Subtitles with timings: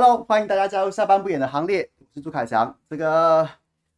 [0.00, 2.72] Hello，欢迎大家加入下班不演的行列，我是朱凯翔。
[2.88, 3.48] 这个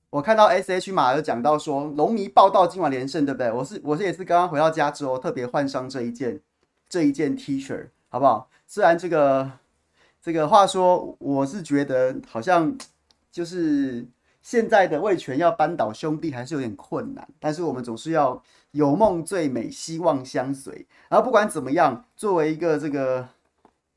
[0.09, 3.53] 我看到 SH 马有讲到说，龙迷报道今晚连胜，对不对？
[3.53, 6.41] 我是我是也是刚刚回到家之后特别换上这一件
[6.89, 8.49] 这一件 T 恤，好不好？
[8.67, 9.51] 虽然这个
[10.23, 12.75] 这个话说，我是觉得好像
[13.31, 14.09] 就是
[14.41, 20.87] 现在的味全要扳倒兄弟还是有点困难，但是我们总是要有梦最美，希望相随。
[21.11, 23.29] 然后不管怎么样，作为一个这个。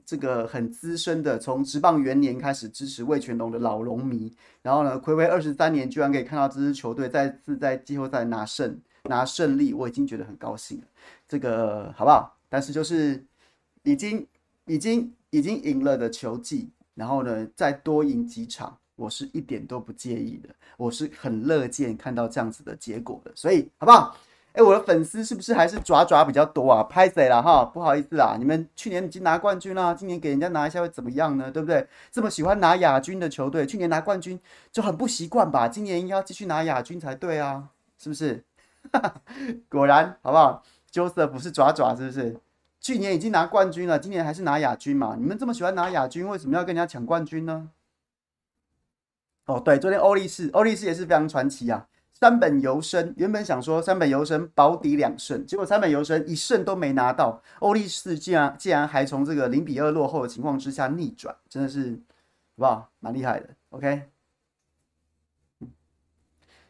[0.06, 10.88] 这个很资深的，从职棒元年开始支持味全龙的老龙迷，然后呢，暌违二十三年，居然可以看到这支球队再次在季后赛拿胜拿胜利，我已经觉得很高兴了。
[11.28, 12.38] 这个好不好？
[12.50, 13.24] 但是就是
[13.84, 14.28] 已经
[14.66, 23.32] 已经已经赢了的球季，然后呢，再多赢几场，我是一点都不介意的，我是很乐见看到这样子的结果的。
[23.36, 24.16] 所以好不好？
[24.54, 26.84] 哎，我的粉丝是不是还是爪爪比较多啊？
[26.84, 27.66] 拍谁了哈？
[27.66, 31.50] 不好意思啦，你们去年已经拿冠军了，今年给人家拿一下会怎么样呢？
[31.50, 31.88] 对不对？
[32.12, 34.40] 这么喜欢拿亚军的球队，去年拿冠军
[34.72, 35.68] 就很不习惯吧？
[35.68, 38.44] 今年应该要继续拿亚军才对啊，是不是？
[39.70, 42.40] 果然，好不好？Joseph 不是爪爪，是不是？
[42.80, 45.16] 去年已经拿冠军了，今年还是拿亚军嘛？
[45.18, 47.70] 你们这么喜欢拿亚军，为什么要跟人家抢冠军呢？
[49.46, 51.88] 哦，对，昨天欧力士，欧力士也是非常传奇啊。
[52.14, 57.42] 三本由伸原本想说三本由伸保底两胜，结果三本由伸一胜都没拿到。
[57.60, 62.00] 欧力士竟然竟然还从这个零比二落后的情况之下逆转，真的是
[62.56, 62.90] 好不好？
[63.00, 63.50] 蛮厉害的。
[63.70, 64.04] OK。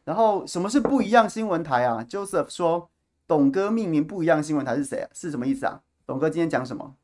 [0.06, 2.90] 然后什么是不一样新闻台啊？Joseph 说
[3.28, 5.10] 董哥命名不一样新闻台是谁啊？
[5.14, 5.82] 是什么意思啊？
[6.06, 6.96] 董哥今天讲什么？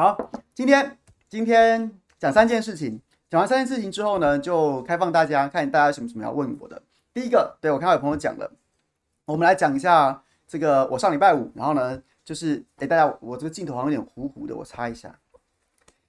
[0.00, 0.96] 好，今天
[1.28, 6.80] 今天讲三件事情，讲完三件事情之后呢，就开放大家看大家什么什么要问我的。
[7.12, 8.50] 第一个，对，我看到有朋友讲了，
[9.26, 10.86] 我们来讲一下这个。
[10.86, 15.18] 我上礼拜五，然后呢，就是哎，大家我这个镜头好像有点糊糊的，我擦一下。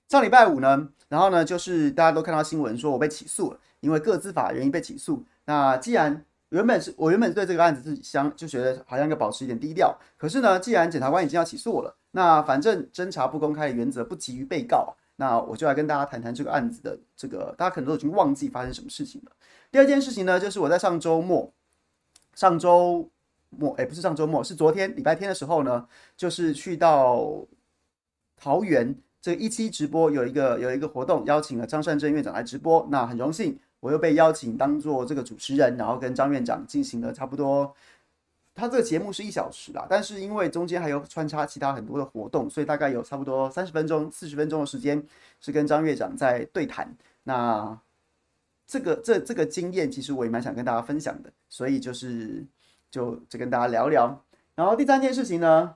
[0.08, 5.26] 上礼拜五呢，然后呢，就是大家都看到新闻说我被起诉了，因为个资法原因被起诉。
[5.44, 19.32] 那既然原本是我原本对这个案子是相就觉得好像应该保持一点低调，可是呢，既然检察官已经要起诉我了，那反正侦查不公开的原则不急于被告，那我就来跟大家谈谈这个案子的这个，大家可能都已经忘记发生什么事情了。
[19.72, 21.52] 第二件事情呢，就是我在上周末，
[22.36, 23.10] 上周
[23.50, 27.46] 末哎，不是上周末，是昨天礼拜天的时候呢，就是去到
[28.36, 33.58] 桃园这一期直播有一个有一个活动，邀请了张善政院长来直播，那很荣幸。
[33.80, 37.74] 我又被邀请当做这个主持人，然后跟张院长进行了差不多，
[38.62, 45.04] 他这个节目是一小时啦，但是因为中间还有穿插其他很多的活动，所以大概有差不多三十分钟、四十分钟的时间
[45.40, 46.96] 是跟张院长在对谈。
[47.24, 47.76] 那
[48.68, 52.46] 这个这这个经验，其实我也蛮想跟大家分享的，所以就是
[52.92, 54.24] 就就跟大家聊聊。
[54.54, 55.74] 然后第三件事情呢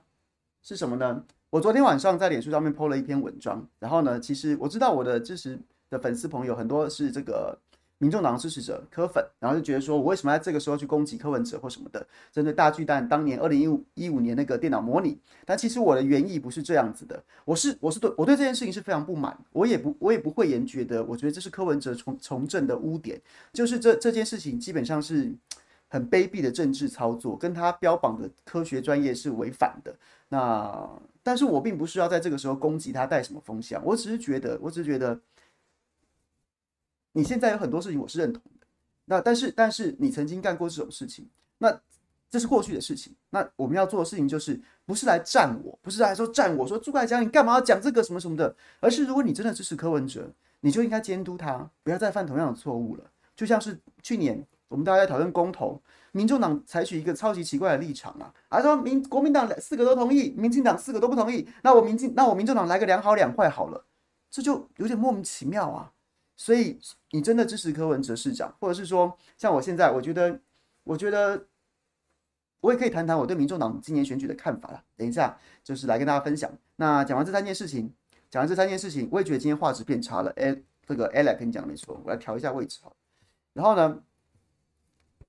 [0.62, 1.24] 是什么呢？
[1.50, 5.58] 我昨天晚上在脸书上面 po 了一篇文章，然后呢，其实我知道我的支持
[5.90, 7.58] 的粉丝朋友很多是这个。
[7.98, 12.06] 民众党支持者柯粉，然后就觉得说，我为什么在这个时候去攻击柯文哲或什么的？
[12.30, 17.22] 针对大巨蛋当年二零一五一五年那个电脑模拟，但其实我的原意不是这样子的。
[17.46, 23.18] 我是我是对我对这件事情是非常不满，我也不我也不会言觉得，我觉得这是柯文哲从从政的污点，
[23.54, 25.32] 就是这这件事情基本上是
[25.88, 29.94] 很卑鄙的政治操作，跟他标榜的科学专业是违反的。
[30.28, 30.86] 那
[31.22, 35.18] 但是我并不是要在这个时候攻击他带什么风向，我只是觉得，我只是觉得。
[37.16, 38.66] 你现在有很多事情我是认同的，
[39.06, 41.26] 那但是但是你曾经干过这种事情，
[41.56, 41.80] 那
[42.28, 43.14] 这是过去的事情。
[43.30, 50.30] 那我们要做的事情就是不是来战我，不是来说战我说朱凯翔你干嘛要讲这个什么什么的，而是如果你真的支持柯文哲，
[50.60, 53.04] 你就应该监督他，不要再犯同样的错误了。
[53.34, 55.80] 就像是去年我们大家在讨论公投，
[56.12, 63.82] 民众党采取一个超级奇怪的立场啊，啊说民国民党四个都同意，民进党四个都不同意，那我民进那我民众党来个两好两坏好了，
[64.30, 65.90] 这就有点莫名其妙啊。
[66.36, 66.78] 所以
[67.12, 70.38] 你真的支持柯文哲市长，或者是说，像我现在，我觉得，
[70.84, 71.46] 我觉得
[72.60, 74.84] 我也可以谈谈我对民众党今年选举的看法了。
[74.96, 76.50] 等一下，就是来跟大家分享。
[76.76, 77.90] 那讲完这三件事情，
[78.30, 80.30] 讲完这三件事情，我也觉得今天画质变差了。
[80.36, 80.54] 哎，
[80.86, 82.92] 这个 Alex 跟你讲的没错，我来调一下位置哈。
[83.54, 84.02] 然后呢，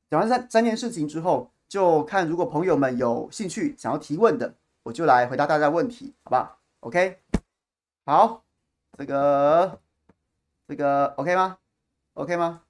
[0.10, 7.20] 讲完三三件事情之后，就看如果朋友们有兴趣想要提问的，我就来回答大家问题，好吧？OK，
[8.06, 8.44] 好，
[8.98, 9.80] 这个。
[10.68, 11.58] 这个 OK 吗
[12.14, 12.64] ？OK 吗？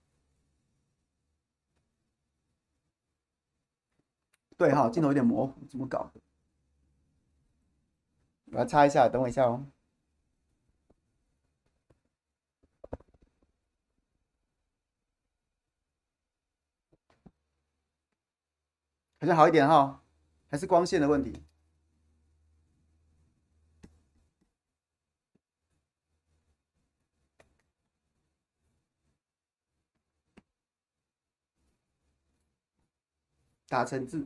[4.57, 6.11] 对哈，镜头有点模糊，怎么搞？
[8.51, 9.65] 我来擦一下，等我一下哦。
[19.19, 20.03] 好像好一点哈，
[20.49, 21.46] 还是光线的问题。
[33.67, 34.25] 打成字，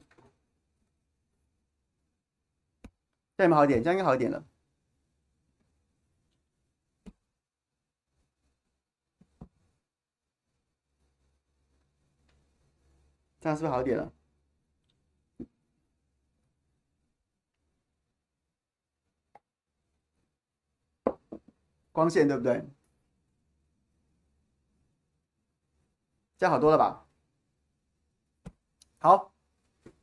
[3.38, 3.84] 这样有没有好一点？
[3.84, 4.44] 这样应该好一点了。
[13.40, 14.14] 这样是不是好一点了？
[21.92, 22.64] 光线对不对？
[26.38, 27.08] 这样好多了吧？
[29.00, 29.31] 好，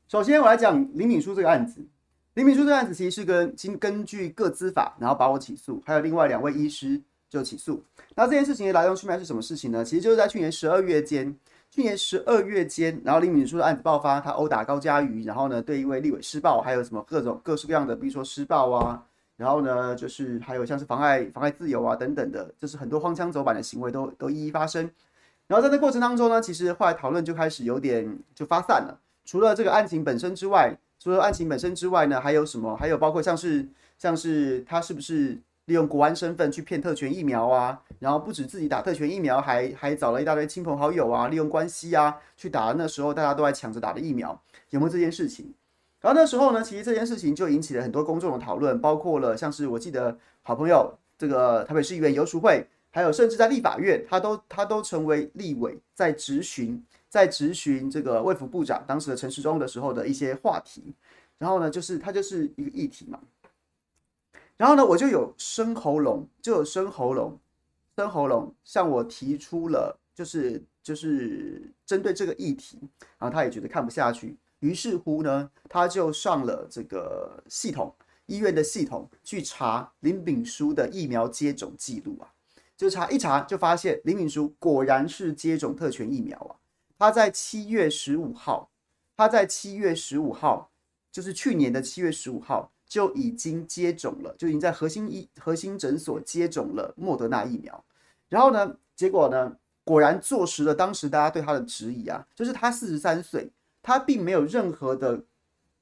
[0.08, 1.84] 首先我来讲林敏书这个案子。
[2.32, 7.84] 林敏书这个案子其实是跟经根据个资法，然后把我起诉，还有另外两位医师就起诉。
[8.14, 9.84] 那这件事情的来龙去脉是什么事情呢？
[9.84, 11.36] 其实就是在去年十二月间。
[11.70, 19.04] 去年十二月间，然后林敏书的案子爆发，他殴打高嘉瑜，然后呢，对一位立委施暴，还有什么各种各式各样的，比如说施暴啊，
[19.36, 24.90] 然后呢，就是还有像是妨碍妨碍自由啊等等的，就是很多荒腔走板的行为都都一一发生。
[25.46, 28.98] 然后在这过程当中呢，其实后来讨论就开始有点就发散了。
[29.28, 32.74] 除了这个案情本身之外，除了案情本身之外呢，还有什么？
[32.74, 35.38] 还有包括像是像是他是不是？
[35.66, 42.72] 利用国安身份去骗特权疫苗啊，然后不止自己打特权疫苗，还还找了一大堆亲朋好友啊，利用关系啊去打。
[42.72, 44.40] 那时候大家都在抢着打的疫苗，
[44.70, 45.52] 有没有这件事情？
[46.00, 60.94] 然后那时候呢，其实这件事情就引起了很多公众的讨论，包括了像是我记得好朋友这个台北市议员游淑慧，还有甚至在立法院，他都他都成为立委，在质询在质询这个卫福部长当时的陈时中的时候的一些话题。
[61.38, 63.20] 然后呢，就是他就是一个议题嘛。
[64.56, 67.38] 然后呢，我就有生喉咙，就有生喉咙，
[67.96, 72.76] 生喉咙向我提出了，就是就是针对这个议题，
[73.18, 77.94] 然后他也觉得看不下去，于是乎呢，他就上了这个系统，
[78.26, 82.34] 医院的系统去查林炳书的疫苗接种记录啊，
[82.76, 86.58] 就查一查就发现林炳书果然是接种特权疫苗啊，
[86.98, 88.68] 他在七月十五号，
[89.16, 90.70] 他在七月十五号，
[91.12, 92.70] 就是去年的七月十五号。
[92.88, 97.84] 就已经接种了，就已经在核心医核心诊所接种了莫德纳疫苗，
[98.30, 99.54] 然后呢，结果呢，
[99.84, 103.52] 果然坐实了当时大家对他的质疑啊，就是他四十三岁，
[103.82, 105.22] 他并没有任何的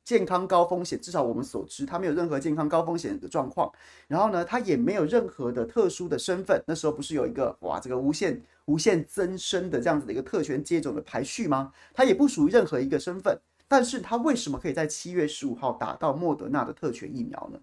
[0.06, 3.70] 健康高风险，至少我们所知，他没有任何健康高风险的状况，
[4.06, 11.72] 然后呢，他也没有任何的特殊的身份，那时候不是有一个哇，这个无限无限增生的这样子的一个特权接种的排序吗？
[11.92, 13.36] 他也不属于任何一个身份。
[13.66, 17.58] 但是他为什么可以在七月十五号打到莫德纳的特权疫苗呢？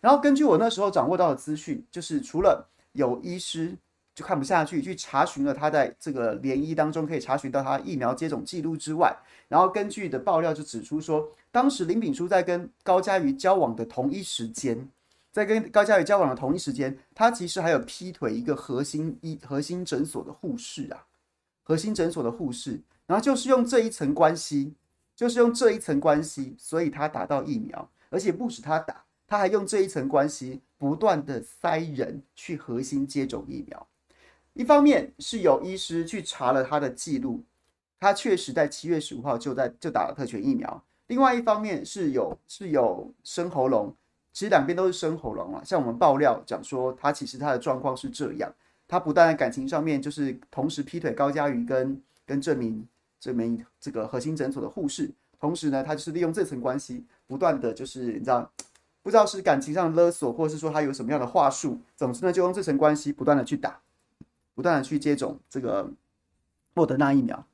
[0.00, 3.76] 然后根据我那时候掌握到的资讯，就是除了有医师
[4.14, 9.16] 就看不下去，去查询了他在这个联医当中可以查询到他疫苗接种记录之外，
[9.48, 14.88] 然后根据的爆料就指出说，当时林炳书在跟高嘉瑜交往的同一时间，
[15.30, 21.06] 在跟高嘉瑜交往的同一时间，他其实还有劈腿一个核心医核心诊所的护士啊，
[21.62, 24.74] 核心诊所的护士，然后就是用这一层关系。
[25.14, 33.86] 就是用这一层关系，所以他打到疫苗，而且不止他打，他还用这一层关系不断的塞人去核心接种疫苗。
[34.54, 37.42] 一方面是有医师去查了他的记录，
[37.98, 40.82] 他确实在七月十五号就在就打了特权疫苗。
[41.06, 43.94] 另外一方面是有是有生喉咙，
[44.32, 45.62] 其实两边都是生喉咙啊。
[45.64, 48.52] 像我们爆料讲说，他其实他的状况是这样，
[48.86, 52.86] 他不但在感情上面就是同时劈腿高嘉瑜跟跟这名。
[53.22, 58.50] 这名这个核心诊所的护士，同时呢，他就是利用这层关系，不断的就是你知道，
[59.00, 63.78] 不知道是感情上勒索，或是说他有什么样的话术，总之呢，就用这层关系不断的去打，
[64.54, 65.90] 不断的去接种这个
[66.74, 67.46] 莫德纳疫苗。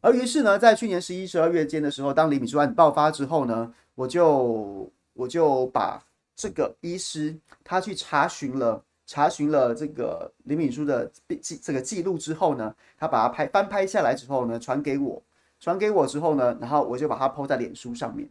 [0.00, 6.02] 而于是呢，在去年十一、十二月间的时候，当林敏书案爆发之后呢，我就我就把
[6.34, 8.82] 这个医师他去查询了。
[9.08, 11.08] 查询了这个林敏书的
[11.40, 15.22] 记这个记录之后呢，他把它拍翻拍下来之后呢，传给我，
[15.60, 18.28] 传给我之后呢，然后我就把它抛在脸书上面，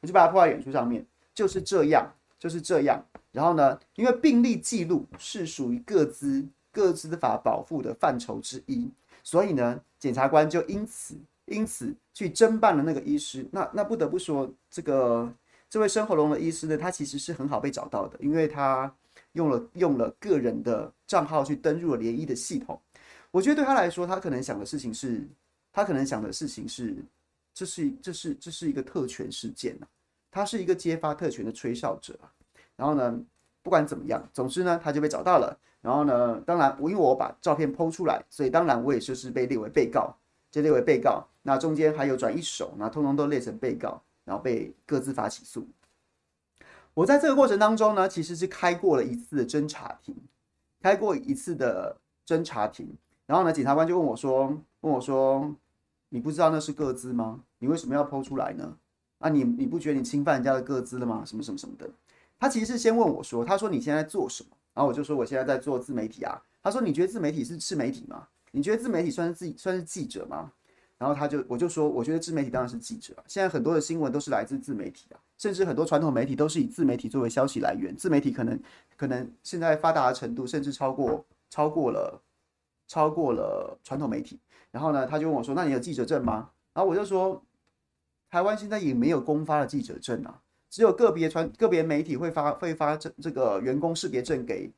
[0.00, 3.06] 我就把它 po 在脸书上面，就是这样，就是这样。
[3.30, 6.44] 然后呢，因为病历记录是属于各自
[6.76, 8.90] 个资法保护的范畴之一，
[9.22, 11.16] 所以呢，检察官就因此
[11.46, 13.46] 因此去侦办了那个医师。
[13.50, 15.32] 那那不得不说，这个
[15.70, 18.94] 这位生喉咙的医师呢，他其实是很好被找到的，因为他。
[19.32, 22.80] 用了用了个人的账号去登入了联医的系统，
[23.30, 25.26] 我觉得对他来说，他可能想的事情是，
[25.74, 26.96] 他可能想的事情是，
[27.52, 29.84] 这是这是这是一个特权事件啊，
[30.30, 32.18] 他是一个揭发特权的吹哨者。
[32.76, 33.20] 然后呢，
[33.66, 35.58] 不管怎么样，总之呢，他就被找到了。
[35.80, 40.14] 然后呢，当然我因为我把照片剖出来，所以当然我也就是被列为被告，
[40.52, 41.26] 就列为被告。
[41.42, 44.00] 那中间还有转一手，那通通都列成被告。
[44.26, 45.64] 然后被各自法起诉。
[46.94, 50.16] 我在这个过程当中呢，其实是开过了一次的侦查庭，
[50.82, 51.96] 开过一次的
[52.26, 52.88] 侦查庭。
[53.26, 54.46] 然后呢，检察官就问我说
[54.82, 55.54] ：“问我说，
[56.08, 57.40] 你不知道那是各自吗？
[57.60, 58.76] 你为什么要剖出来呢？
[59.20, 61.22] 啊你，你不觉得你侵犯人家的各自了吗？
[61.24, 61.88] 什么什么什么的。”
[62.38, 68.28] 他其实是先问我说：“他说你现在做什么？”然后我就说：“我现在在做自媒体啊。”他说：“你觉得自媒体是自媒体吗？
[68.50, 70.52] 你觉得自媒体算是自算是记者吗？”
[70.98, 73.24] 然后他就我就说：“我觉得自媒体当然是记者啊。
[73.26, 77.94] 现在很多的新闻都是来自自媒体啊，甚至很多传统媒体都是以自媒体作为消息来源。
[77.96, 78.58] 自媒体可能
[78.96, 82.22] 可能现在发达的程度，甚至超过超过了
[82.88, 84.40] 超过了传统媒体。”
[84.72, 87.42] 然后呢，他就问我说：“那你有记者证吗？”然后我就说
[88.30, 94.70] ：“台湾现在也没有公发的记者证啊。”只有个别传个别媒体会发会发这这个员工识别证给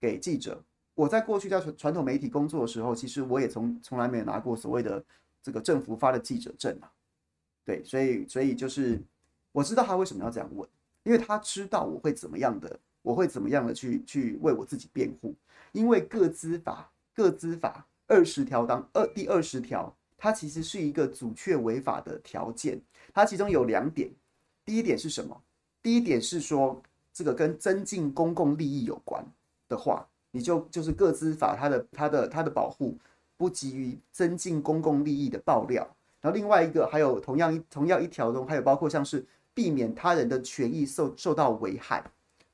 [0.00, 0.62] 给记者。
[0.94, 5.02] 我在过去在传传统媒体工作的时候，其实我也从从来没有拿过所谓的
[5.42, 6.90] 这个政府发的记者证啊。
[7.64, 9.00] 对，所以所以就是
[9.52, 10.68] 我知道他为什么要这样问，
[11.04, 15.34] 因为他知道我会怎么样的，我会怎么样的去去为我自己辩护。
[15.72, 22.80] 因为个资法个资法二十条当二第二十条，它其实是一个阻却违法的条件，
[23.14, 24.10] 它其中有两点。
[24.70, 25.36] 第一点是什么？
[25.82, 26.80] 第一点是说，
[27.12, 29.20] 这个跟增进公共利益有关
[29.68, 32.96] 的话，你就就是各资法它的它的它的保护
[33.36, 35.82] 不急于增进公共利益的爆料。
[36.20, 42.08] 然后另外一个还有同样同样一条中，还有包括像是避免他人的权益受受到危害，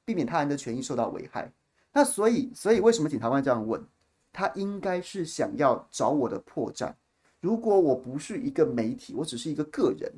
[0.06, 1.52] 避免他人的权益受到危害。
[1.92, 3.84] 那所以所以为什么检察官这样问？
[4.32, 6.94] 他应该是想要找我的破绽。
[7.42, 10.10] 如果我不是一个媒体，我只是一个个人，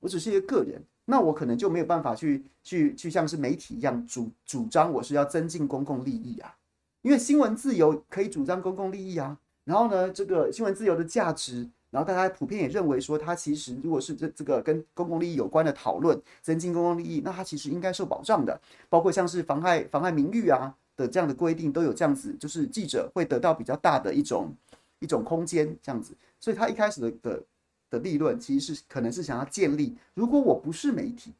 [0.00, 0.84] 我只是一个个人。
[1.10, 6.54] 那我可能就没有办法去去去像是媒体一样主主张我是要增进公共利益啊，
[7.00, 9.38] 因为新闻自由可以主张公共利益啊。
[9.64, 18.60] 然后呢，这个新闻自由的价值，然后大家普遍也认为说，它其实如果是这这个跟公共利益有关的讨论，增进公共利益，那它其实应该受保障的。
[18.90, 24.54] 包括像是妨害妨害名誉啊的这样的规定，都有这样子，就是记者会得到比较大的一种
[24.98, 26.14] 一种空间这样子。
[26.38, 27.42] 所以他一开始的的。
[27.90, 31.32] 的利润其实是可能是想要建立，如果我不是媒体，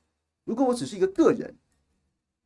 [0.45, 1.55] 如果我只是一个个人，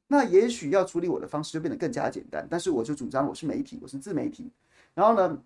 [0.09, 2.47] 那也许要处理我的方式就变得更加简单。
[2.51, 4.51] 但是我就主张我是媒体，我是自媒体。
[4.95, 5.43] 然后呢，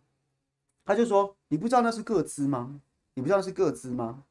[0.84, 2.80] 他就说：“你不知道那是个资吗？
[3.14, 4.24] 你不知道是个资吗？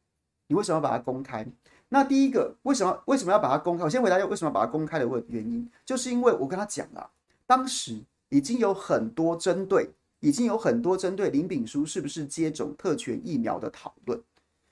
[0.48, 1.48] 你为什么要把它公开？”
[1.89, 3.84] 那第一个，为什么为什么要把它公开？
[3.84, 7.10] 我先回答一下为什么要把它公开的问原因，就是因为我跟他讲了，
[7.46, 9.91] 当时已经有很多针对。
[10.25, 14.20] 已经有很多针对林炳书是不是接种特权疫苗的讨论，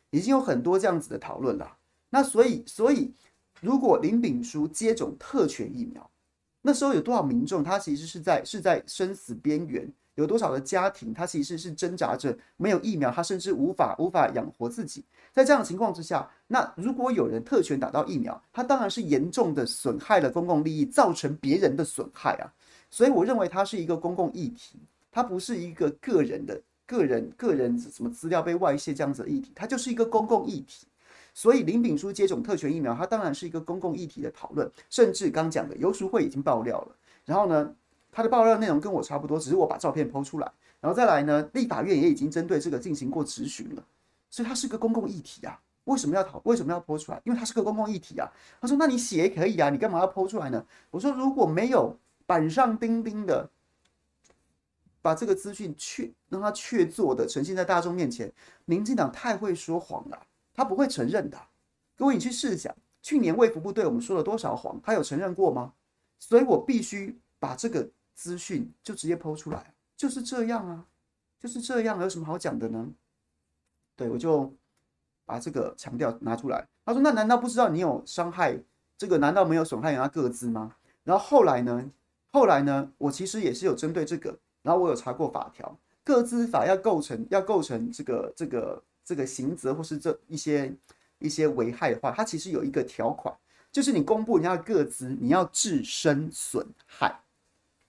[0.10, 1.78] 已经有很多这样子的讨论了。
[2.10, 3.14] 那所以，所以
[3.62, 6.10] 如果林炳书接种特权疫苗，
[6.64, 9.88] 那时候有多少民众他其实是在是在生死边缘？
[10.16, 15.06] 有多少的家庭他其实是挣扎着没有疫苗，他甚至无法无法养活自己。
[15.32, 22.50] 在这样的情况之下，那如果有人特权打到疫苗，他当然是严重的损害了公共利益，造成别人的损害啊。
[22.90, 24.80] 所以我认为它是一个公共议题。
[25.14, 30.88] 它不是一个个人的个人个人什么资料被外泄这样子的议题，它就是一个公共议题。
[31.36, 34.70] 所以林炳书接种特权疫苗，它当然是一个公共议题的讨论。
[34.90, 37.74] 甚至刚讲的游淑慧已经爆料了，然后呢，
[38.12, 40.52] 他的爆料内容跟我差不多，只是我把照片剖出来，
[40.82, 43.84] 然后再来呢，立法院也已经针对这个进行过质询了。
[44.30, 46.42] 所以它是个公共议题啊，为什么要讨？
[46.46, 47.22] 为什么要剖出来？
[47.24, 48.28] 因为它是个公共议题啊。
[48.60, 53.50] 他说：“那你写也可以啊，你干嘛要剖出来呢？”我说：“如果没有板上钉钉的。”
[55.04, 58.32] 把这个资讯确让他确凿的呈现在大众面前，
[58.64, 61.38] 民进党太会说谎了，他不会承认的。
[61.98, 65.74] 各位，你去试想，去年卫福部对我们说了多少谎，他有承认过吗？
[66.20, 70.86] 所以我必须把这个资讯就直接抛出来，就是这样啊，
[71.38, 72.90] 就是这样，有什么好讲的呢？
[73.98, 74.52] 对，我就
[75.26, 76.66] 把这个强调拿出来。
[76.86, 78.58] 他说：“那难道不知道你有伤害
[78.98, 79.18] 这个？
[79.18, 81.92] 难道没有损害人家个资吗？”然后后来呢？
[82.32, 82.92] 后来呢？
[82.98, 84.40] 我其实也是有针对这个。
[84.64, 90.74] 然后我有查过法条，个资法要构成要构成这个这个这个刑责或是这一些
[91.20, 93.36] 一些危害的话，它其实有一个条款，
[93.72, 97.22] 就是你公布人家的个资，你要自身损害，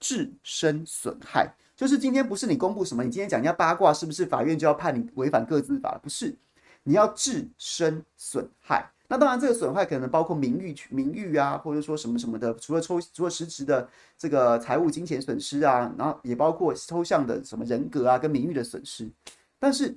[0.01, 5.99] 自身损害，就是今天不是你公布什么，你今天讲人家八卦，是不是法院就要判你违反个资法？
[6.03, 6.37] 不是，
[6.83, 8.91] 你要自身损害。
[9.07, 12.55] 那当然，这个损害可能包括名誉、名誉啊，或者说什么什么的。
[12.55, 19.11] 除了抽，除了实质的这个财务金钱损失啊，然后也包括抽象的什么人格啊跟名誉的损失。
[19.59, 19.95] 但是，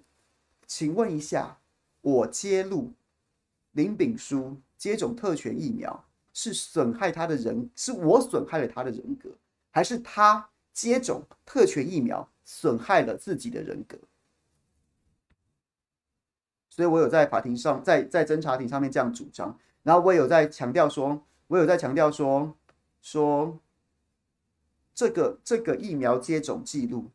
[0.67, 1.57] 请问一下，
[2.01, 2.91] 我揭露
[3.71, 9.29] 林炳书接种特权疫苗是损害他的人，是我损害了他的人格，
[9.71, 13.97] 还是他接种特权疫苗损害了自己的人格？
[16.77, 22.53] 所以我有在法庭上，在在侦查庭上面这样主张，然后我有在强调说，我有在强调说
[23.01, 23.57] 说
[24.93, 27.05] 这个这个疫苗接种记录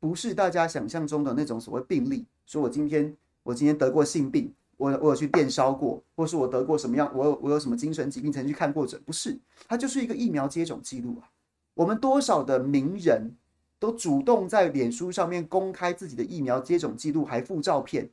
[0.00, 11.30] 不是大家想象中的那种所谓病例，说我今天我今天得过性病，我我有去电烧过，或是我得过什么样，我有我有什么精神疾病，曾经去看过诊，不是，它就是一个疫苗接种记录啊。
[11.74, 13.30] 我们多少的名人
[13.78, 18.10] 都主动在脸书上面公开自己的疫苗接种记录，还附照片，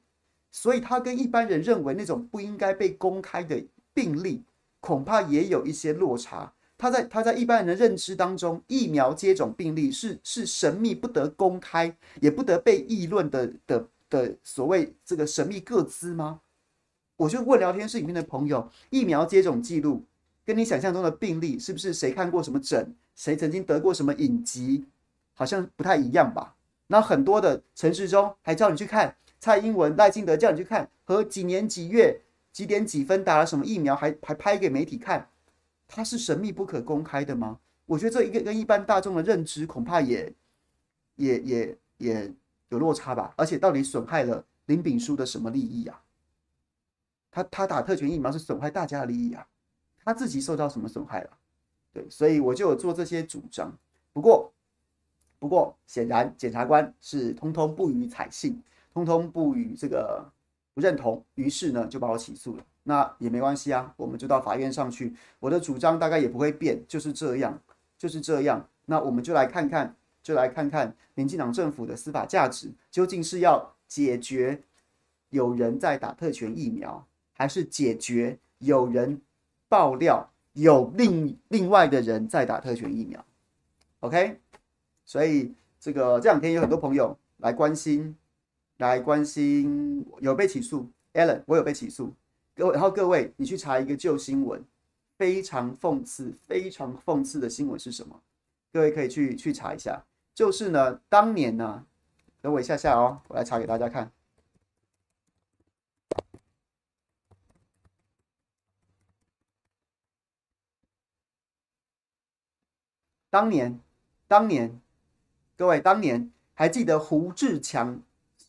[0.56, 4.44] 所以他跟一般人认为那种不应该被公开的病例，
[4.80, 6.54] 恐怕也有一些落差。
[6.78, 16.42] 他在他在一般人的认知当中，疫苗接种病例是是神秘不得公开，也不得被议论的的的所谓这个神秘个资吗？
[17.16, 20.04] 我就问聊天室里面的朋友，疫苗接种记录
[20.46, 22.94] 跟你想象中的病例是不是谁看过什么诊？
[23.16, 24.86] 谁曾经得过什么隐疾，
[25.34, 26.56] 好像不太一样吧？
[26.88, 32.18] 那很多的陈时中还叫你去看蔡英文、赖清德叫你去看和几年几月
[32.54, 35.28] 几点几分打了什么疫苗，还还拍给媒体看，
[35.86, 37.60] 他是神秘不可公开的吗？
[37.86, 40.34] 我觉得这一个跟一般大众的认知恐怕也
[41.18, 42.34] 也也也
[42.70, 43.34] 有落差吧。
[43.36, 46.02] 而且到底损害了林炳书的什么利益啊？
[47.30, 49.46] 他他打特权疫苗是损害大家的利益啊，
[50.06, 51.30] 他自己受到什么损害了？
[51.92, 53.78] 对，所以我就有做这些主张。
[54.14, 54.50] 不过，
[55.38, 60.32] 不过显然检察官是通通不予采信，通通不予这个
[60.74, 62.64] 不认同，于是呢就把我起诉了。
[62.84, 65.14] 那也没关系啊，我们就到法院上去。
[65.40, 67.60] 我的主张大概也不会变，就是这样，
[67.98, 68.68] 就是这样。
[68.86, 74.62] 那我们就来看看，就来看看民进党政府的司法价值究竟是要解决
[75.30, 79.22] 有人在打特权疫苗，还是解决有人
[79.68, 80.30] 爆料？
[80.56, 83.26] 有另另外的人在打特权疫苗
[84.02, 84.40] ，OK，
[85.04, 88.16] 所以这个这两天有很多朋友来关心，
[88.78, 92.14] 来关心有被起诉，Allen，我有被起诉，
[92.56, 94.64] 各位，然后各位你去查一个旧新闻，
[95.18, 98.22] 非常讽刺，非常讽刺的新闻是什么？
[98.72, 101.86] 各位可以去去查一下，就是呢，当年呢，
[102.42, 104.12] 等我一下下哦，我来查给大家看。
[113.30, 113.80] 当年，
[114.28, 114.80] 当年，
[115.58, 118.00] 各位，当年还记得胡志强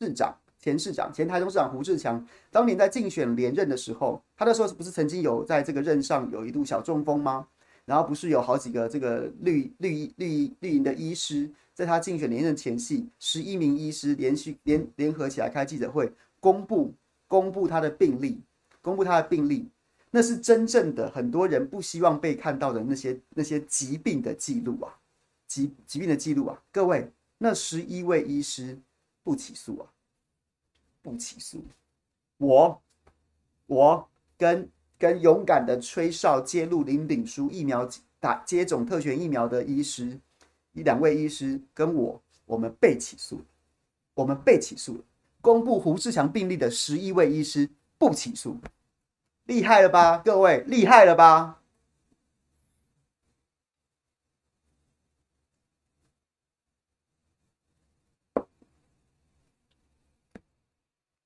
[0.04, 7.46] 市长、前市长、前台中市长胡志强，当年在竞选连任的时候，他那时候不是曾经有在这个任上有一度小中风吗？
[7.86, 16.92] 然后不是有好几个这个绿绿绿绿营的医师，在他竞选连任前夕，十一名医师连续联联合起来开记者会，公布
[17.26, 18.40] 公布他的病例，
[18.82, 19.68] 公布他的病例。
[20.10, 24.94] 那是真正的很多人不希望被看到的那些那些疾病的记录啊，
[25.48, 28.78] 疾疾病的记录啊，各位，那十一位医师
[29.24, 29.90] 不起诉啊，
[31.04, 31.62] 不起诉。
[32.38, 32.82] 我
[33.66, 37.86] 我跟跟勇敢的吹哨揭露林炳书疫苗
[38.18, 40.18] 打接种特权疫苗的医师，
[40.72, 43.42] 一两位医师跟我，我们被起诉，
[44.14, 45.00] 我们被起诉了。
[45.42, 48.56] 公布胡志强病例的十一位医师不起诉。
[49.44, 51.60] 厉害了吧，各位，厉害了吧？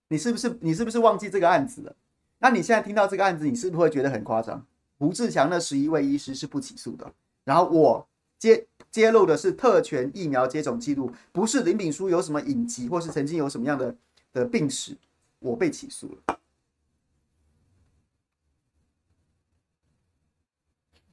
[0.09, 1.95] 你是不是你是不是忘记这个案子了？
[2.39, 4.67] 那你现在听到这个案子，你是不是会觉得很夸张？
[4.99, 7.13] 胡志强那十一位医师是不起诉的，
[7.45, 13.95] 然后我揭揭露的是特权疫苗接种记录，不是林炳书有什么隐疾，或是曾经有什么样的
[14.33, 14.97] 的病史，
[15.39, 16.39] 我被起诉了。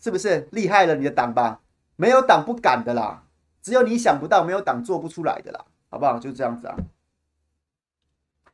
[0.00, 1.60] 是不是厉害了你的党吧？
[1.96, 3.24] 没有党不敢的啦，
[3.62, 6.18] 只有你想不到，没有党做不出来的啦，好不好？
[6.18, 6.76] 就这样子啊。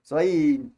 [0.05, 0.71] 所以，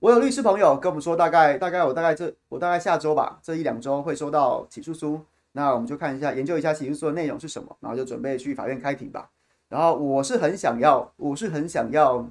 [0.00, 5.24] 我有律师朋友跟我们说，大概大概我大概这我大概下周吧，这一两周会收到起诉书。
[5.52, 9.30] 那我们就看一下，研究一下起诉书的内容是什么，然后就准备去法院开庭吧。
[9.68, 12.28] 然后我是很想要，我是很想要，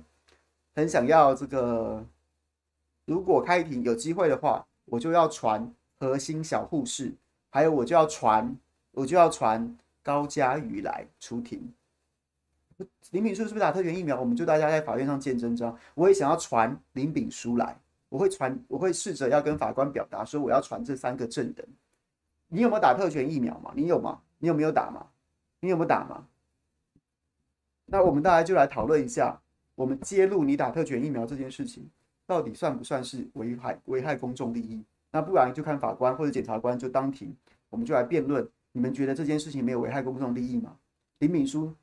[0.76, 2.06] 很想要这个，
[3.06, 4.68] 如果开庭有机会的话。
[4.90, 7.12] 我就要传核心小护士，
[7.50, 8.58] 还有我就要传，
[8.94, 11.74] 我就要传高佳瑜来出庭。
[13.12, 14.20] 林炳书是不是打特权疫苗？
[14.20, 15.76] 我们就大家在法院上见真章。
[15.96, 21.68] 我也想要传林炳书来，我会传，我会试着要跟法官表达说，我要传这三个证人。
[22.50, 23.72] 你有没有打特权疫苗嘛？
[23.76, 24.22] 你有吗？
[24.40, 25.08] 你有没有打吗？
[25.60, 26.28] 你有没有打吗？
[27.86, 29.42] 那我们大家就来讨论一下，
[29.76, 31.90] 我们揭露你打特权疫苗这件事情。
[32.26, 34.84] 到底算不算是危害危害公众利益？
[35.12, 37.34] 那不然就看法官或者检察官就当庭，
[37.70, 38.48] 我们就来辩论。
[38.74, 40.76] 你们觉得这件事情没有危害公众利益吗？
[41.20, 41.74] 林炳书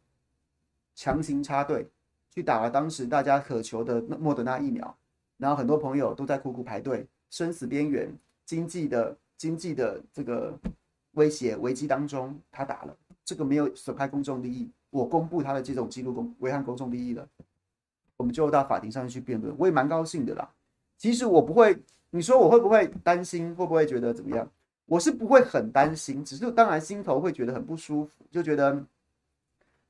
[0.94, 1.86] 强行插队，
[2.30, 4.96] 去打了当时大家渴求的莫德纳疫苗，
[5.36, 8.12] 然后很多朋友都在苦苦排队，生死边缘，
[8.44, 10.56] 经济的经济的这个
[11.12, 17.26] 威胁危机当中，他打了，这个没有损害公众利益，我公布他的这种记录公危害公众利益了，
[18.16, 20.48] 我们就到法庭上去辩论，我也蛮高兴的啦。
[20.96, 21.76] 其实我不会，
[22.10, 24.48] 你说我会不会担心，会不会觉得怎么样？
[24.86, 28.84] 我是不会很担心，只是当然心头会觉得很不舒服，就觉得。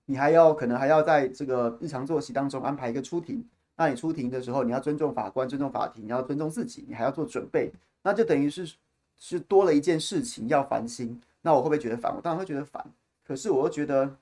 [0.07, 3.45] 你还要可能还要在这个日常作息当中安排一个出庭，
[3.77, 8.75] 那你出庭的时候，你要尊重法官、尊重法庭，你要尊重自己，你还要做准备，那就等于是
[9.17, 11.21] 是多了一件事情要烦心。
[11.43, 12.14] 那我会不会觉得烦？
[12.14, 12.85] 我当然会觉得烦。
[13.27, 14.17] 可是我又觉得，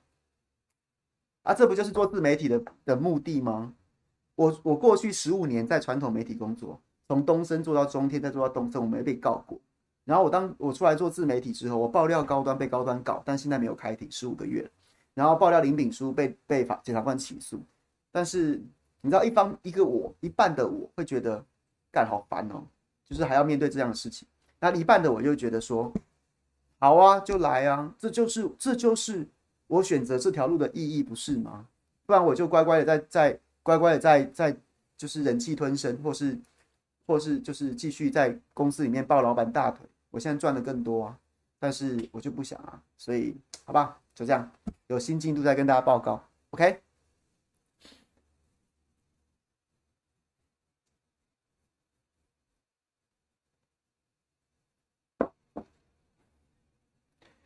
[1.43, 3.73] 啊，这不就是做自媒体的的目的吗？
[4.35, 9.59] 我我过去十五年在传统媒体工作，从东升做到中天，再做到东升，我没被告过。
[10.05, 14.69] 然后我当我出来做自媒体之后，我爆料高端被高端搞，但现在没有开庭，十五个月。
[15.13, 17.61] 然后爆料林炳书被被法检察官起诉，
[18.11, 18.59] 但是
[19.01, 21.43] 你知道一方一个我一半的我会觉得
[21.91, 22.63] 干好烦哦，
[23.05, 24.27] 就是还要面对这样的事情。
[24.59, 25.93] 那一半的我就觉得说，
[26.79, 29.27] 好啊，就来啊，这就是这就是
[29.67, 31.67] 我选择这条路的意义，不是吗？
[32.05, 34.57] 不然我就乖乖的在在乖乖的在在
[34.97, 36.37] 就是忍气吞声，或是
[37.05, 39.85] 或是就是继续在公司里面抱老板大腿。
[40.11, 41.17] 我现在赚的更多啊，
[41.59, 43.99] 但是我就不想啊，所以好吧。
[44.15, 44.51] 就这样，
[44.87, 46.23] 有新进度再跟大家报告。
[46.51, 46.81] OK。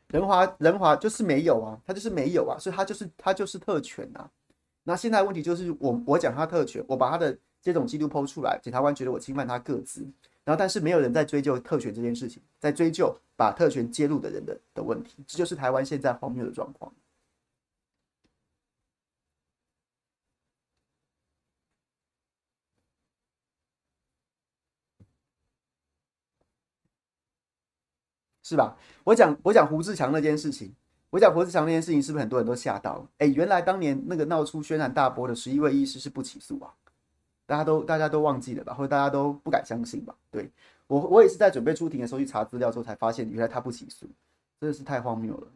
[0.09, 4.31] 仁华仁华就是没有啊，他就是没有啊，所以他就是他就是特权啊。
[4.83, 10.09] 那现在问题就是我我讲他特权，我把他的这种记录 PO 出来，检察官觉得我侵犯他个资，
[10.47, 13.19] 然后但是没有人在追究特权这件事情，在追究。
[13.37, 16.91] 把特权揭露的人的的问题，这就是台湾现在荒谬的状况。
[28.41, 28.75] 是吧？
[29.03, 30.73] 我讲我讲胡志强那件事情，
[31.11, 33.09] 我讲胡志强那件事情，是不是很多人都吓到了？
[33.19, 36.73] 哎，原来当年那个闹出轩然大波的十一位医师是不起诉啊，
[37.47, 40.15] 大家都大家都忘记了吧，或者大家都不敢相信吧？
[40.29, 40.51] 对。
[40.87, 44.07] 我我也是在准备出庭的时候去查资料之后才发现，原来他不起诉，
[44.61, 45.47] 真的是太荒谬了。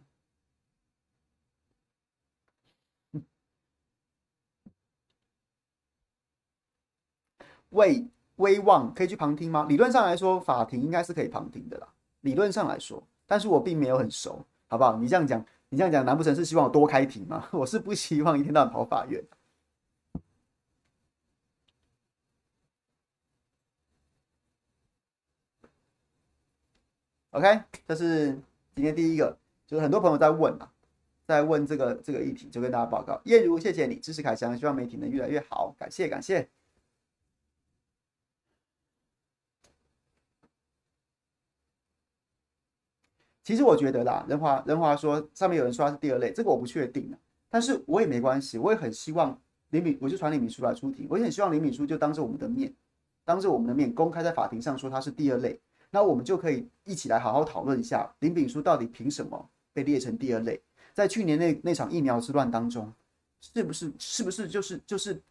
[7.69, 9.65] 威威望可以去旁听吗？
[9.69, 11.87] 理论上来说，法庭应该是可以旁听的啦。
[12.21, 14.97] 理论上来说，但是我并没有很熟，好不好？
[14.97, 17.47] 你这样讲，你这样讲，难不成是希望我多开庭吗？
[17.53, 19.23] 我是不希望一天到晚跑法院。
[27.31, 28.37] OK，这是
[28.75, 30.69] 今天第一个，就是很多朋友在问啊，
[31.25, 33.21] 在问这个这个议题，就跟大家报告。
[33.23, 36.49] 叶如，谢谢你支持凯翔，希望媒体能越来越好，感谢感谢。
[43.45, 47.15] 其实我觉得啦，仁华仁华说上面有人说他是第二类，这个我不确定啊，
[47.49, 49.39] 但是我也没关系，我也很希望
[49.69, 52.73] 林敏，我就传林敏书来出庭，我也很希望林敏书就当着我们的面，
[53.23, 55.61] 当着我们的面公开在法庭上说他是第二类。
[55.91, 60.59] 那我们就可以一起来好好讨论一下林秉书到底凭什么被列成第二类？
[60.93, 62.91] 在去年那那场疫苗之乱当中，
[63.39, 65.21] 是不是是不是就是就是？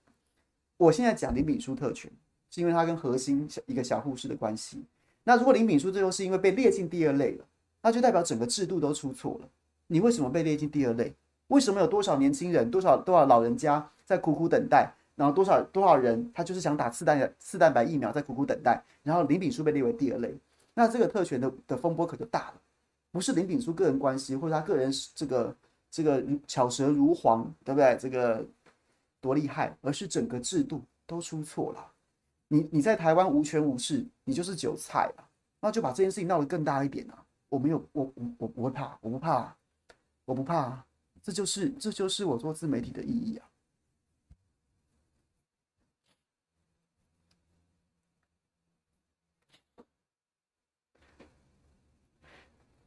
[0.76, 2.10] 我现在讲林秉书特权，
[2.50, 4.82] 是因为他跟核心一个小护士的关系。
[5.24, 7.44] 那如果林秉书最后是因为被列进第二类了，
[7.82, 9.48] 那就代表整个制度都出错了。
[9.88, 11.14] 你为什么被列进第二类？
[11.48, 14.90] 为什么有多少年轻人、多少多少老人家在苦苦等待？
[15.16, 18.82] 然后多少多少人他就是想打次蛋的次蛋白疫苗，在苦苦等待？
[19.02, 20.34] 然后林秉书被列为第二类。
[20.74, 22.60] 那这个特权的的风波可就大了，
[23.10, 25.56] 不是林炳书个人关系或者他个人这个
[25.90, 27.96] 这个巧舌如簧，对不对？
[27.98, 28.46] 这个
[29.20, 31.92] 多厉害，而是整个制度都出错了。
[32.48, 35.26] 你你在台湾无权无势，你就是韭菜啊！
[35.60, 37.24] 那就把这件事情闹得更大一点啊！
[37.48, 39.56] 我没有，我我我不会怕，我不怕，
[40.24, 40.84] 我不怕，
[41.20, 43.49] 这就是这就是我做自媒体的意义啊！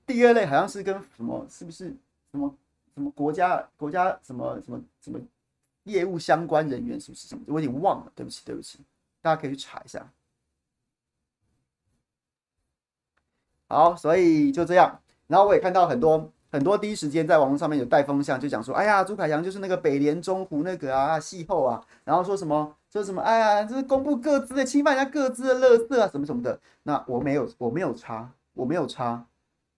[0.06, 1.86] 第二类好像是跟什么，是不是
[2.32, 2.54] 什么
[2.94, 5.20] 什么国家国家什么什么什么
[5.84, 7.44] 业务相关人员，是不是什么？
[7.48, 8.80] 我已经忘了，对不起，对不起，
[9.22, 10.10] 大家可以去查一下。
[13.68, 15.00] 好，所以就这样。
[15.28, 26.60] 然后我也看到很多很多第一时间在网络上面有带风向，就讲说，哎呀，朱凯翔就是那个北联中湖那个啊，戏后啊，然后说什么说什么，哎呀，这是公布各自的，侵犯人家各自的乐色啊，什么什么的。
[26.84, 29.26] 那我没有，我没有差，我没有差。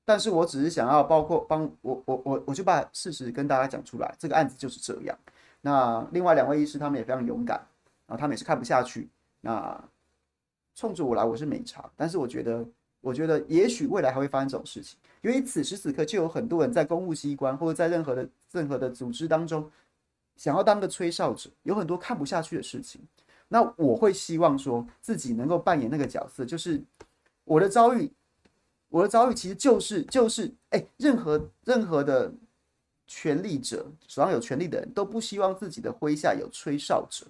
[0.06, 5.18] 但是我只是想要包括帮我我我我就把事实跟大家讲出来，这个案子就是这样。
[5.62, 7.58] 那另外两位医师他们也非常勇敢，
[8.06, 9.10] 然后他们也是看不下去。
[9.41, 9.84] 那
[10.76, 11.89] 冲着我来，我是没差。
[11.96, 12.63] 但是我觉得，
[13.02, 19.70] 我觉得也许未来还会发生这种事情，因为此时此刻就有很多人在公务机关或者在任何的任何的组织当中，
[20.36, 23.02] 想要当个吹哨者，有很多看不下去的事情。
[23.48, 26.82] 那我会希望说自己能够扮演那个角色，就是
[27.44, 28.12] 我的遭遇，
[28.95, 32.31] 我的遭遇其实就是就是哎、任何任何的。
[33.08, 37.27] 权力者，手上有权力的人都不希望自己的麾下有吹哨者，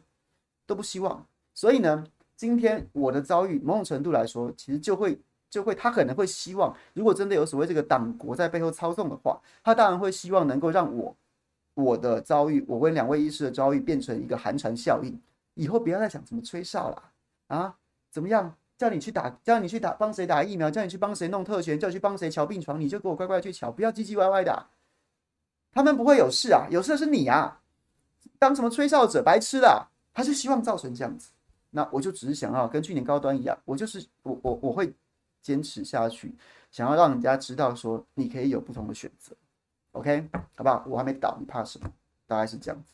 [0.66, 1.28] 都不希望。
[1.54, 11.14] 所以呢，今天我的遭遇，某种程度来说，其实就会就会，他可能会希望，如果真的有所谓这个党国在背后操纵的话，他当然会希望能够让我
[11.74, 15.20] 我的遭遇，我跟两位医师的遭遇变成一个寒蝉效应，
[15.56, 17.12] 以后不要再想怎么吹哨了
[17.48, 17.76] 啊，
[18.10, 18.56] 怎么样？
[18.78, 20.70] 叫你去打，叫你去打，帮谁打疫苗？
[20.70, 21.80] 叫你去帮谁弄特权？
[21.80, 22.80] 叫你去帮谁瞧病床？
[22.80, 24.68] 你就给我乖乖去瞧，不要唧唧歪歪的。
[25.72, 27.62] 他们不会有事啊，有事的是你啊！
[28.40, 29.88] 当什么吹哨者，白痴啦！
[30.14, 31.32] 他是希望造成这样子，
[31.72, 34.94] 那我就只是想要跟去年高端一样，我就是我我我会
[35.42, 36.34] 坚持下去，
[36.72, 39.36] 想要让人家知道说你可以有不同的选择
[39.92, 40.86] ，OK，好不好？
[40.88, 41.92] 我还没倒，你怕什么？
[42.28, 42.94] 大概是这样子。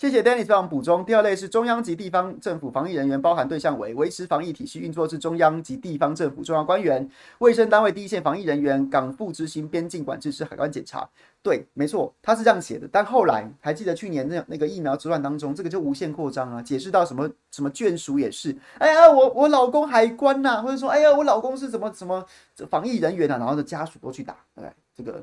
[0.00, 1.04] 谢谢 Dennis 帮补充。
[1.04, 7.06] 第二类是中央及地方政府防疫人员，包含对象为维持防疫体系运作之中央及地方政府重要官员、
[7.40, 11.06] 卫生单位第一线防疫人员、港埠执行边境管制之海关检查。
[11.42, 12.88] 对，没错，他是这样写的。
[12.90, 18.56] 但后来还记得去年那那个疫苗之乱当中，这个就无限扩张啊，解释到什么什么眷属也是。
[18.78, 22.24] 哎呀，我我老公海关呐、或者说哎呀，我老公是什么什么
[22.70, 24.64] 防疫人员啊，然后的家属都去打，对，
[24.96, 25.22] 这个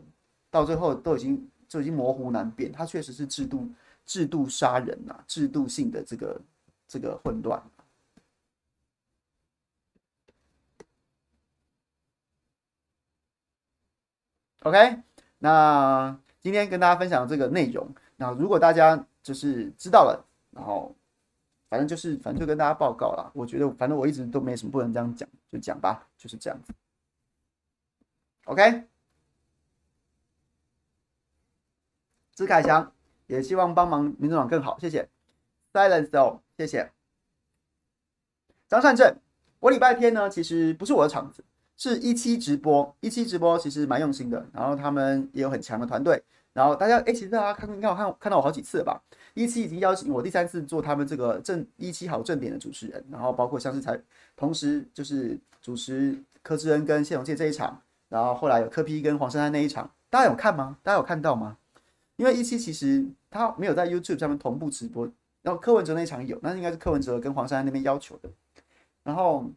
[0.51, 3.67] 到最后都已经就已经模糊难辨，他确实是制度。
[4.07, 6.41] 制度杀人、啊，制度性的这个
[6.87, 7.61] 这个混乱。
[14.63, 15.03] OK，
[15.37, 20.95] 那今天跟大家分享这个内容，那如果大家就是知道了，然后
[21.69, 23.31] 反正就是反正就跟大家报告了。
[23.35, 26.73] 我觉得反正我一直都没什么不能这样讲，就讲吧，就是这样子。
[28.45, 28.87] OK，
[32.33, 32.96] 支凯翔。
[33.27, 35.07] 也希望帮忙民众党更好，谢谢。
[35.71, 36.89] Silence 哦，谢谢。
[38.67, 39.15] 张善正，
[39.59, 41.43] 我礼拜天呢，其实不是我的场子，
[41.77, 42.95] 是一期直播。
[42.99, 46.21] 一期直播其实蛮用心的，然后他们也有很强的团队。
[46.53, 48.99] 然后大家，哎，其实大家看，应该我看看到我好几次了吧？
[49.35, 53.99] 一期已经邀请我第三次做他们这个正一期好正点的主持人，然后包括像是才
[54.35, 60.77] 同时就是主持柯志恩跟谢龙介这一场，然后后来有柯 P 跟黄珊珊那一场，大家有看吗？
[60.81, 61.57] 大家有看到吗？
[62.17, 65.09] 因为一期其实他没有在 YouTube 上面同步直播，
[65.43, 68.29] 然后柯文哲那场有，那应该是柯文哲跟黄珊珊那边要求的。
[69.03, 69.49] 然后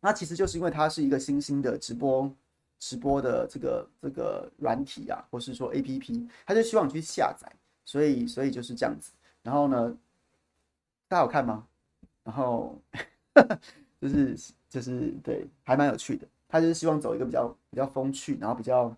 [0.00, 2.32] 那其实就是因为它是一个新兴的直播
[2.78, 7.50] 直播的这个这个软体啊，或是说 APP，他就希望你去下载，
[7.84, 9.10] 所以所以就是这样子。
[9.42, 9.96] 然后呢，
[11.08, 11.66] 大家有看吗？
[12.22, 12.80] 然后
[14.00, 16.26] 就是就是对，还蛮有趣的。
[16.48, 18.96] 他就是希望走一个比较比较风趣，然后比较。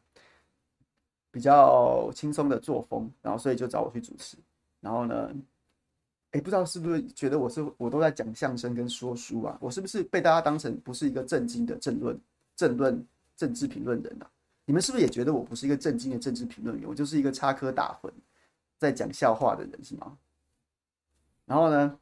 [1.32, 4.36] 比较轻松的作风，然后所以就找我去主持。
[4.80, 5.32] 然后呢，
[6.32, 9.56] 哎，不知道是不是觉得我是我都在讲相声跟说书啊？
[9.60, 12.20] 我是不是被大家当成不是一个正经的政论、
[12.54, 14.30] 政论、政治评论人啊？
[14.66, 16.88] 你们是不是也觉得我不是一个正经的政治评论员？
[16.88, 18.10] 我就是一个插科打诨、
[18.78, 20.16] 在讲笑话的人，是吗？
[21.46, 21.98] 然后呢，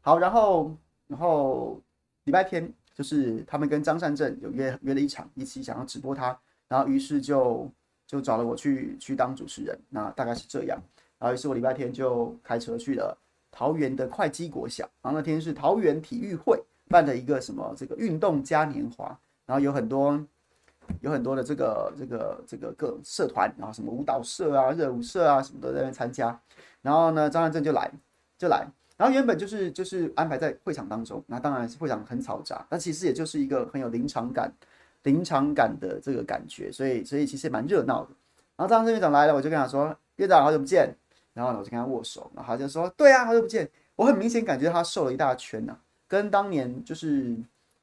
[0.00, 1.80] 好，然后然后
[2.24, 6.38] 礼拜天就是他们跟张善政有约约了一场，一起想要直播他。
[6.72, 7.70] 然后于是就
[8.06, 10.80] 就找了我去去当主持人，那大概是这样。
[11.18, 13.14] 然后于是我礼拜天就开车去了
[13.50, 16.58] 桃园的会稽国小，然后那天是桃园体育会
[16.88, 19.06] 办的一个什么这个运动嘉年华，
[19.44, 20.18] 然后有很多
[21.02, 26.40] 有很多的这个这个这个各社团，然后什么舞蹈社啊、热舞社啊什么都在那参加。
[26.80, 27.92] 然后呢，张汉正就来
[28.38, 34.50] 就来，然后原本就是就是安排在会场当中，那当然是会场很嘈杂，但其实也就是一个很有临场感。
[35.04, 38.10] 临场感的这个感觉，所以所以其实蛮热闹的。
[38.56, 40.94] 然后张正院长来了，我就跟他说：“院长好久不见。”
[41.34, 47.36] 然后呢，我就跟他握手，然后他就说：“对啊，好久不见。”我很明显感觉他瘦了一大圈呐、啊，跟当年就是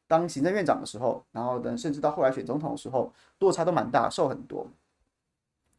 [0.07, 4.65] 当行政院长的时候，然后等甚至到后来选总统的时候，落差都蛮大，瘦很多。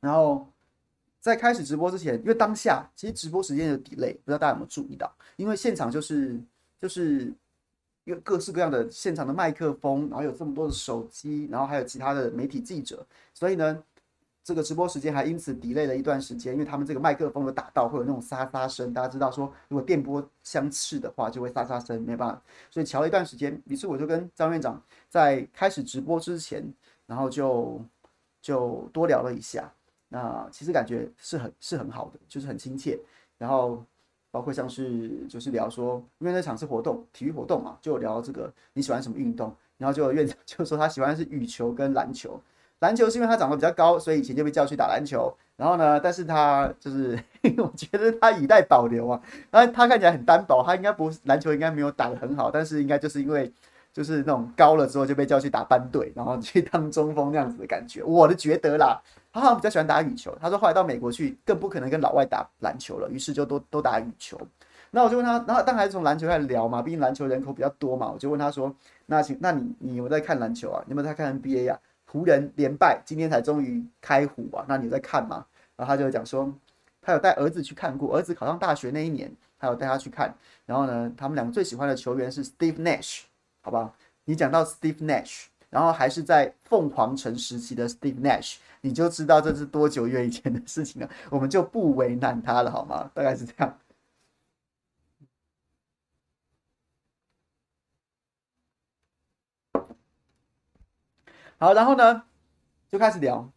[0.00, 0.46] 然后
[1.20, 5.10] 在开始直播之前，因为当下其实直播时间有点累不知道大家有没有注意到？
[5.36, 6.38] 因为现场就是
[6.78, 7.32] 就是。
[8.16, 13.82] 各式各样的现场的麦克风，然后有这么多的手机，然后还有其他的媒体记者，所以呢，
[14.42, 18.92] 这个直播时间还因此 delay 了一段时间，因为他们这个麦克风有打到，会有那种沙沙声。
[18.92, 23.60] 大家知道说，如果电波相斥的话，就会沙沙声，没办法，所以调了一段时间。
[23.66, 26.64] 于是我就跟张院长在开始直播之前，
[27.06, 27.80] 然后就
[28.40, 29.72] 就多聊了一下。
[30.08, 32.98] 那其实感觉是很是很好的，就是很亲切。
[33.38, 33.84] 然后
[34.30, 39.54] 包括像是就是聊说，因为那场是活动，体育活动嘛，就聊这个你喜欢什么运动。
[39.78, 42.40] 然后就院长 就说他喜欢是羽球跟篮球。
[42.80, 45.34] 篮球是因为他长得比较高，所以以前就被叫去打篮球。
[45.56, 47.18] 然后呢，但是他就是
[47.58, 53.52] 我觉得他以待保留啊，他他看起来很单薄，他应该不篮球应该没有打得很好，但是应该就是因为
[53.92, 58.02] 就是那种高了之后就被叫去打班队，然后去当中锋那样子的感觉。
[58.02, 59.00] 我的觉得啦，
[59.32, 60.36] 他好像比较喜欢打羽球。
[60.40, 64.40] 他说后来到美国去更不可能跟老外打篮球了，于是就都都打羽球。
[64.92, 68.10] 那我就问他，然后当然还是从篮球开始聊嘛，毕竟篮球人口比较多嘛。
[68.10, 68.74] 我就问他说，
[69.06, 70.82] 那请那你你有没有在看篮球啊？
[70.86, 71.78] 你有没有在看 NBA 呀、啊？
[72.06, 74.64] 湖人连败，今天才终于开胡啊！
[74.66, 75.46] 那你有在看吗？
[75.76, 76.52] 然后他就讲说，
[77.00, 80.34] 他有带儿子去看过，儿子考上大学那一年，他有带他去看。
[80.66, 83.20] 然后呢，他们两个最喜欢的球员是 Steve Nash，
[83.62, 83.94] 好吧？
[84.24, 91.10] 你讲到 Steve Nash，然后还是在凤凰城时期的 Steve Nash，你就知道这是多久远以前的事情了。
[91.30, 93.10] 我们就不为难他了，好吗？
[93.14, 93.78] 大概是这样。
[101.58, 102.24] 好，然后呢，
[102.88, 103.52] 就开始聊。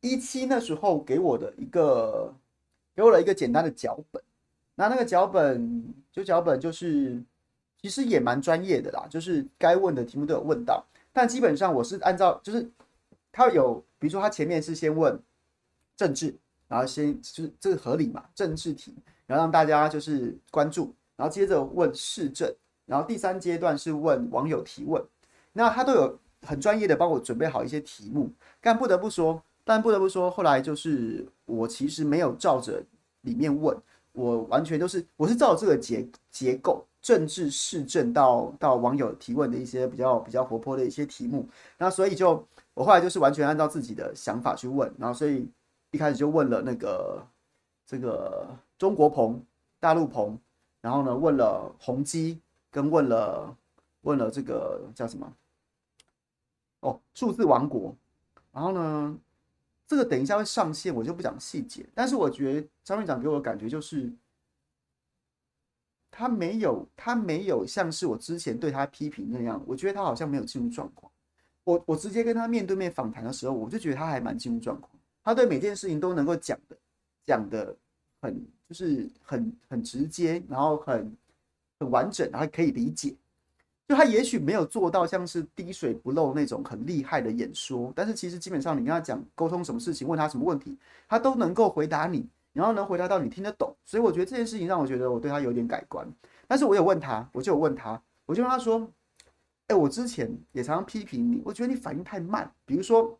[0.00, 2.34] 一期那时候给我的一个，
[2.94, 4.22] 给我了一个简单的脚本。
[4.74, 7.22] 那那个脚本，就脚本就是，
[7.84, 10.82] 其实也蛮专业的啦，就是该问的题目都有问到。
[11.12, 12.66] 但基本上我是按照，就是
[13.30, 15.20] 他有，比如说他前面是先问
[15.94, 16.34] 政治，
[16.66, 18.94] 然后先就是这个合理嘛，政治题，
[19.26, 22.50] 然后让大家就是关注，然后接着问市政，
[22.86, 25.04] 然后第三阶段是问网友提问，
[25.52, 26.18] 那他都有。
[26.46, 32.84] 很专业的帮我准备好一些题目，但不得不说，但不得不说，后来就是我其实没有照着
[33.22, 33.74] 里面问，
[34.12, 45.46] 我完全都是我是照这个结结构，政治市政到到网友提问的一些比较比较活泼的一些题目，那所以就我后来就是完全按照自己的想法去问，然后所以
[45.90, 47.22] 一开始就问了那个
[47.86, 49.38] 这个中国鹏、
[49.78, 50.38] 大陆鹏，
[50.80, 52.40] 然后呢问了宏基，
[52.70, 53.54] 跟问了
[54.00, 55.30] 问了这个叫什么？
[56.80, 57.94] 哦，数字王国，
[58.50, 59.14] 然后呢，
[59.86, 61.86] 这个等一下会上线，我就不讲细节。
[61.94, 64.10] 但是我觉得张院长给我的感觉就是，
[66.16, 71.10] 他没有，他没有像是我之前对他批评那样，我觉得他好像没有进入状况。
[71.64, 74.92] 我我直接跟他面对面访谈的时候，我就觉得他还蛮进入状况。
[75.24, 76.76] 他对每件事情都能够讲的，
[77.26, 77.74] 讲的
[78.22, 81.16] 很就是很很直接，然后很
[81.80, 83.16] 很完整，然后可以理解。
[83.88, 93.76] 就他也许没有做到像是滴水不漏那种很厉害的演说，但是其实基本上你跟他讲沟通什么事情，问他什么问题，他都能够回答你，然后能回答到你听得懂。
[93.84, 96.10] 所以我觉得这件事情让我觉得我对他有点改观。
[96.48, 98.90] 但是我有问他，我就有问他，我就问他说
[99.68, 102.50] ：“哎，我之前也常常批评你，我觉得你反应太慢。
[102.64, 103.14] 比如说，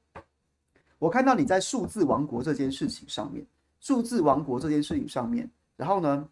[0.99, 3.45] 我看到你在数字王国这件事情上面，
[3.81, 6.27] 数字王国这件事情上面，然后呢？”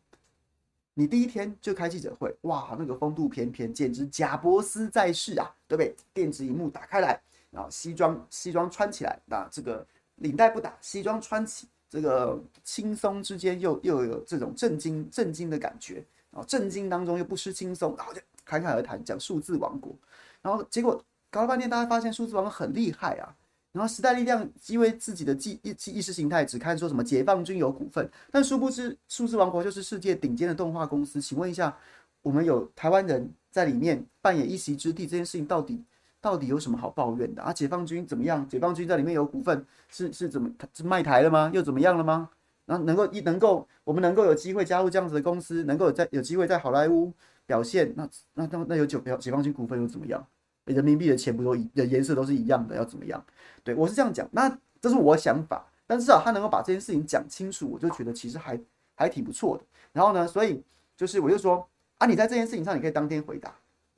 [0.94, 5.96] 你第一天就开记者会，哇，那个风度翩翩，简直贾伯斯在世啊，对不对？
[6.12, 7.18] 电子荧幕打开来，
[7.50, 9.86] 然后西装西装穿起来，那这个
[10.16, 15.96] 领带不打，西装穿起，这个轻松之间又又有这种震惊震惊的感觉，
[16.30, 19.94] 然后震惊当中又不失轻松，然后就侃侃而谈讲数字王国，
[20.40, 23.36] 然后结果搞了半天，大家发现数字王国很厉害啊。
[23.72, 31.20] 然后时代力量因为自己的意意意识形态，只看说什么解放军有股份，但殊不知数字王国就是世界顶尖的动画公司。
[31.20, 31.76] 请问一下，
[32.22, 35.84] 我们有台湾人在里面扮演一席之地，这件事情到底
[36.22, 37.52] 到底有什么好抱怨的啊？
[37.52, 38.48] 解放军怎么样？
[38.48, 41.50] 解放军在里面有股份，是是怎么他是卖台了吗？
[41.52, 42.30] 又怎么样了吗？
[42.64, 47.12] 然后能够一能够我们能够有机会加入这样子的公司，能够在有机会在好莱坞
[47.44, 50.24] 表现，那那那那有九票解放军股份又怎么样？
[50.66, 53.22] 人民币的钱不都一的颜色都是一样的，要怎么样？
[53.64, 58.58] 对我是这样讲，那这是我想法，但至少他能够把这件事情讲清楚，我就觉得其实还
[58.94, 59.64] 还挺不错的。
[59.92, 60.62] 然后呢，所以
[60.96, 61.68] 就是我就说
[61.98, 63.52] 啊，你在这件事情上你可以当天回答，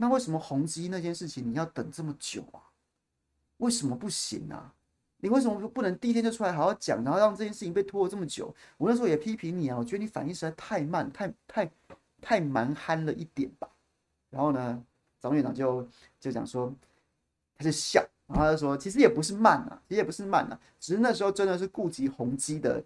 [0.04, 2.60] 那为什么宏基那件事情你要等这么久啊？
[3.56, 4.70] 为什么不行啊？
[5.16, 8.54] 你为什么不能第一天就出来好好讲，然后让这件事情被拖了这么久？
[8.76, 11.70] 我那时候也批评你啊，我觉得你反应实在太慢，太太
[12.20, 13.66] 太蛮憨了一点吧。
[14.28, 14.84] 然后呢？
[15.20, 15.88] 张院长就
[16.20, 16.70] 就讲说，
[17.56, 22.84] 他就笑，然后他就说，其实也不是慢啊，其实也不是慢啊，只是那时候真的是顾及宏基的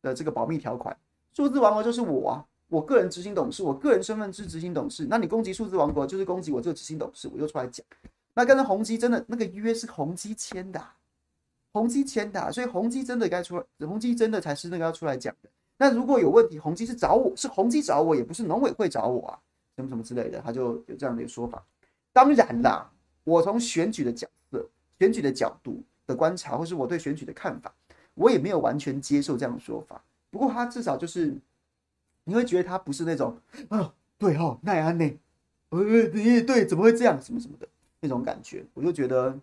[0.00, 0.96] 的这个保密条款。
[1.34, 5.06] 数字王国就是我啊，我个人执行董事，我个人身份是执行董事。
[5.08, 7.86] 那你攻击数字王国，就是攻击我这个执行董事，我就出来讲。
[8.34, 10.96] 那跟着宏基真的那个约是宏基签的啊，
[11.72, 15.48] 宏基签的，所以宏基真的该出来，宏基真的才是那个要出来讲的。
[15.76, 19.38] 那如果有问题，宏基是找我，是宏基找我，也不是农委会找我啊，
[19.76, 21.64] 什么什么之类的，他就有这样的一个说法。
[22.12, 22.90] 当然啦，
[23.22, 24.68] 我从选举的角色、
[24.98, 27.72] 选举的角度的观察，或是我对选举的看法，
[28.14, 30.02] 我也没有完全接受这样的说法。
[30.32, 31.36] 不过他至少就是，
[32.24, 33.36] 你会觉得他不是那种
[33.68, 35.18] 啊，对哦，奈安内，
[35.70, 37.68] 呃，你对，怎么会这样，什么什么的
[38.00, 39.38] 那种感觉，我就觉得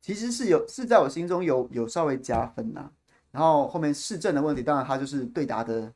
[0.00, 2.90] 其实是有是在我心中有有稍微加分呐、
[3.30, 5.92] 然后后面市政的问题，当然他就是对答的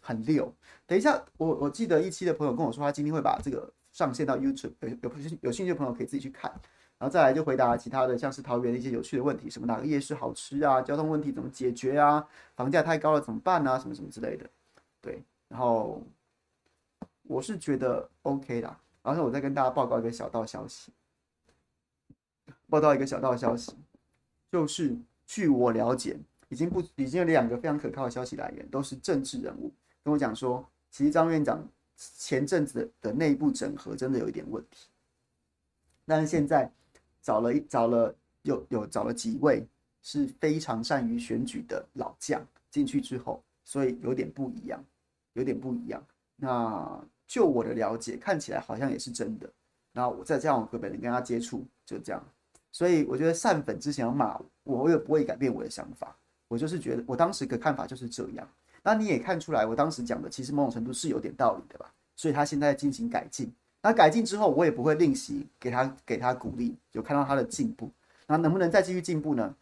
[0.00, 0.52] 很溜。
[0.86, 5.10] 等一下，我我记得一期的朋友跟我说，他今天会把这个上线到 YouTube，有有
[5.40, 6.50] 有兴趣的朋友可以自己去看。
[6.96, 10.80] 然后再来就回答其他的，像是桃园的一些有趣的问题，什么哪个夜市好吃啊？
[10.80, 12.24] 交通问题怎么解决啊？
[12.54, 13.78] 房价太高了怎么办啊？
[13.78, 14.48] 什么什么之类的。
[15.04, 16.02] 对，然后
[17.24, 18.76] 我是觉得 OK 的。
[19.02, 20.90] 然后我再跟大家报告一个小道消息，
[22.70, 23.76] 报道一个小道消息，
[24.50, 24.96] 就是
[25.26, 26.18] 据我了解。
[26.50, 29.70] 已经不已经有两个非常可靠的消息来源，都是政治人物
[30.04, 34.88] 跟我讲说，其实张院长前阵子的内部整合真的有一点问题，
[36.06, 36.70] 但是现在
[37.20, 39.66] 找了一找了有有找了几位
[40.02, 44.84] 是非常善于选举的老将进去之后，所以有点不一样，
[45.34, 46.02] 有点不一样。
[46.36, 49.48] 那就我的了解，看起来好像也是真的。
[49.92, 52.20] 然后我再这样和本人跟他接触，就这样。
[52.72, 56.16] 所以我觉得善粉之前要骂我，我也不会改变我的想法。
[56.48, 58.48] 我就是觉得，我当时的看法就是这样。
[58.82, 61.92] 那你也看出来，我当时讲的其实某种程度是有点道理的吧？
[62.16, 63.52] 所以他现在进行改进。
[63.80, 67.90] 那改进之后，我也不会吝惜给他给他鼓励，有看到他的进步。
[68.26, 69.54] 那能不能再继续进步呢？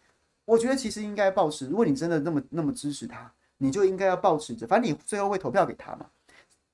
[0.44, 3.32] 我觉得其实应该抱持，如果你真的那么那么支持他，
[3.62, 6.06] 你就应该要抱持着，反正你最后会投票给他嘛。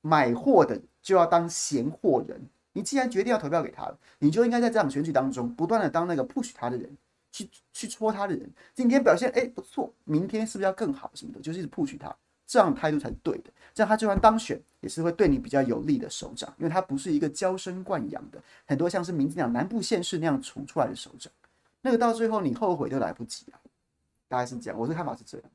[0.00, 2.40] 买货的就要当闲货人。
[2.72, 6.90] 你既然决定要投票给他了，你就应该在这场选举当中不断的当那个 push 他的人。
[7.30, 12.12] 去去戳他的人，今天表现哎不错，明天是不是要更好什么的，就是一直 push 他，
[12.46, 13.50] 这样态度才是对的。
[13.74, 21.30] 这样他就算当选，也是会对你比较有利的首长，因为他不是一个娇生惯养的，很多像是民进党南部县市那样宠出来的首长，
[21.82, 23.60] 那个到最后你后悔都来不及啊。
[24.26, 25.50] 大概是这样，我的看法是这样。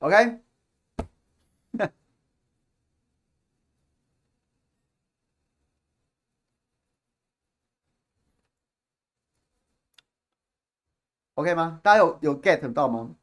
[0.00, 0.40] OK。
[11.34, 11.80] OK 吗？
[11.82, 13.14] 大家有有 get 到吗？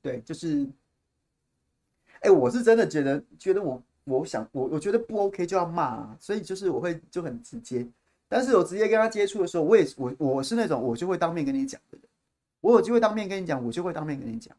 [0.00, 0.68] 对，就是，
[2.20, 7.86] 哎、我是真的觉得，觉得我，我想，我我觉得不 OK 就要骂，所以就是我会就很直接。
[8.28, 12.08] 但是我直接跟他接触的时候，我也我我是那种我就会当面跟你讲的人，
[12.60, 14.56] 我有机会当面跟你讲，我就会当面跟你讲，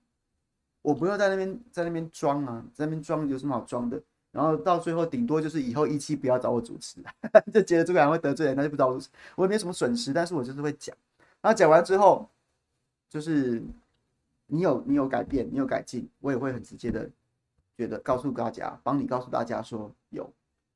[0.84, 4.00] 我不用在那边在那边装啊，在那边装有什么好装的？
[4.32, 7.04] 然后到最后顶多就是以后一期不要找我主持，
[7.52, 9.02] 就觉得这个人会得罪人，他就不找我，
[9.36, 10.96] 我也没什么损失，但是我就是会讲。
[11.42, 12.30] 然后讲完之后。
[13.10, 13.62] 就是
[14.48, 17.08] 你有你有改变，你有改进，我也会很直接的
[17.78, 20.28] 觉得告诉大家，帮你告诉大家说有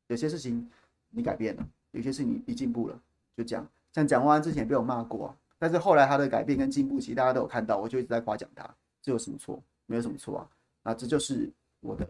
[0.05, 0.70] 有些事情
[1.10, 3.01] 你改变了，有些事情你你进步了，
[3.36, 3.68] 就这样。
[3.91, 8.70] 像蒋万安之前被我骂过，但是后来他的改变跟进步，其实大家都有看到，我就一直在夸奖他，
[9.01, 9.60] 这有什么错？
[9.88, 10.49] 没有什么错啊，
[10.83, 12.07] 那，这就是我的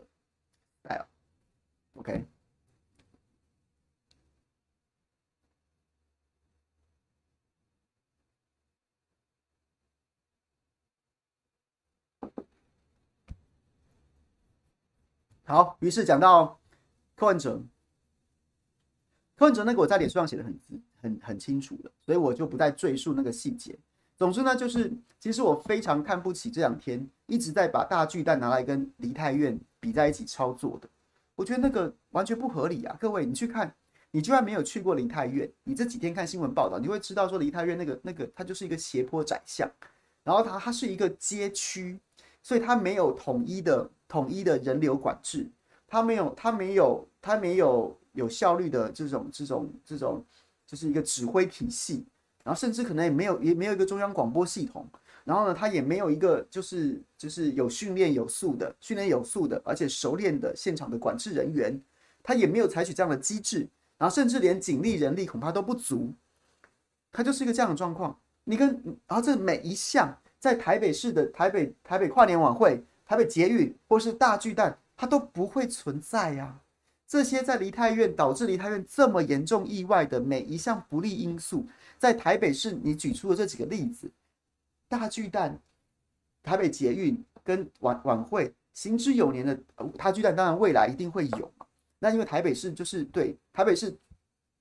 [0.81, 1.07] 来了
[1.93, 2.25] ，OK。
[15.45, 16.59] 好，于是讲到
[17.15, 17.63] 柯文哲，
[19.37, 20.59] 柯文哲那个我在脸书上写的很
[20.97, 23.79] 很很清楚的，所以我就不再赘述那个细节。
[24.17, 30.89] 总之呢，就是其实我非常看不起这两天一直在把大巨蛋拿来跟梨泰院比在一起操作的，
[31.35, 32.97] 我觉得那个完全不合理啊！
[32.99, 33.73] 各位，你去看，
[34.11, 39.69] 你居然没有去过梨泰院，你这几天看新闻报道，你会知道说梨泰院那个那个它就是一个斜坡窄巷，
[40.23, 41.99] 然后它它是一个街区，
[42.41, 43.89] 所以它没有统一的。
[44.09, 45.45] 统一的人流管制，
[45.85, 50.23] 它没有，它没有，它没有有效率的这种这种这种，
[50.65, 52.05] 就是一个指挥体系，
[52.47, 54.87] 然后甚至可能也没有也没有一个中央广播系统，
[55.25, 61.77] 然后呢，他也没有一个就是就是有训练有素的训练有素的，而且熟练的现场的管制人员，
[62.23, 63.67] 他也没有采取这样的机制，
[63.97, 66.13] 然后甚至连警力人力恐怕都不足，
[67.11, 68.17] 他就是一个这样的状况。
[68.45, 68.67] 你跟
[69.05, 72.81] 然后这每一项在台北市的台北台北跨年晚会。
[73.09, 76.59] 台北捷运或是大巨蛋，它都不会存在呀、
[77.07, 81.65] 这些在梨泰院导致梨泰院这么严重意外的每一项不利因素，
[81.97, 84.11] 在台北市你举出的这几个例子，
[84.89, 85.57] 大巨蛋、
[86.43, 89.57] 台北捷运跟晚晚会行之有年的
[89.97, 91.51] 大巨蛋，当然未来一定会有。
[91.99, 93.97] 那因为台北市就是对台北市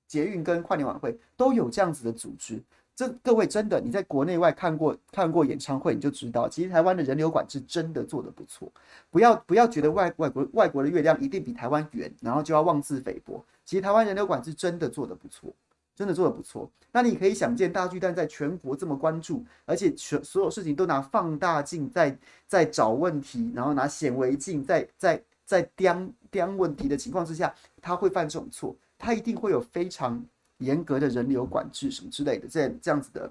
[0.06, 2.62] 捷运跟跨年晚会都有这样子的组织。
[2.96, 8.72] 这各位真的，你在国内外看过看过演唱会，你就知道，其实台湾的人流管制真的做得不错。
[9.10, 13.44] 不要不要觉得外外国外国的月亮一定比台湾圆，然后就要妄自菲薄。
[13.66, 15.52] 其实台湾人流管制真的做得不错，
[15.94, 16.70] 真的做得不错。
[16.90, 22.16] 那你可以想见，大巨蛋在全国这么关注，而且全所有事情都拿放大镜在
[22.46, 30.24] 在找问题，然后拿显微镜在在在盯盯问题的情况之下，他会犯这种错，他一定会有非常。
[30.58, 33.30] 严格的人流管制什么之类的，这这样子的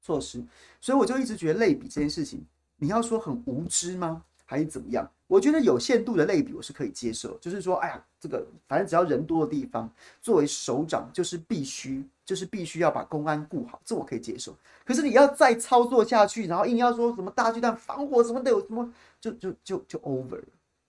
[0.00, 0.44] 措施，
[0.80, 2.44] 所以我就一直觉得类比这件事情，
[2.76, 4.22] 你要说很无知吗？
[4.48, 5.10] 还是怎么样？
[5.26, 9.92] 我觉得有限度的类比我是可以接受，就是说，哎呀，这个反正只要人多的地方，
[10.22, 14.56] 作为首长就是必须就是必须要把公安顾好，这我可以接受。
[14.84, 18.88] 可是你要再操作下去，然后硬要说什么大巨蛋防火什么的有什么，
[19.20, 20.44] 就就就就 over 了，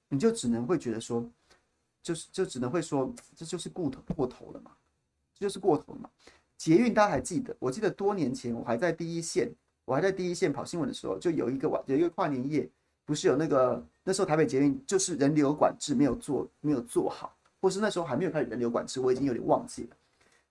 [0.10, 1.28] 你就只能会觉得说，
[2.03, 4.70] 就是就只能会说，这就是顾头过头了嘛。
[5.38, 6.10] 这就是过头嘛？
[6.58, 7.56] 捷运大家还记得？
[7.60, 9.48] 我记得多年前我还在第一线，
[9.86, 12.68] 我还在第一线跑新闻的时候，就有一个晚有一个跨年夜，
[13.06, 19.96] 不是有那个那时候台北捷运就是人流管制没有做没有做好，或是那时候还没有开始人流管制，我已经有点忘记了。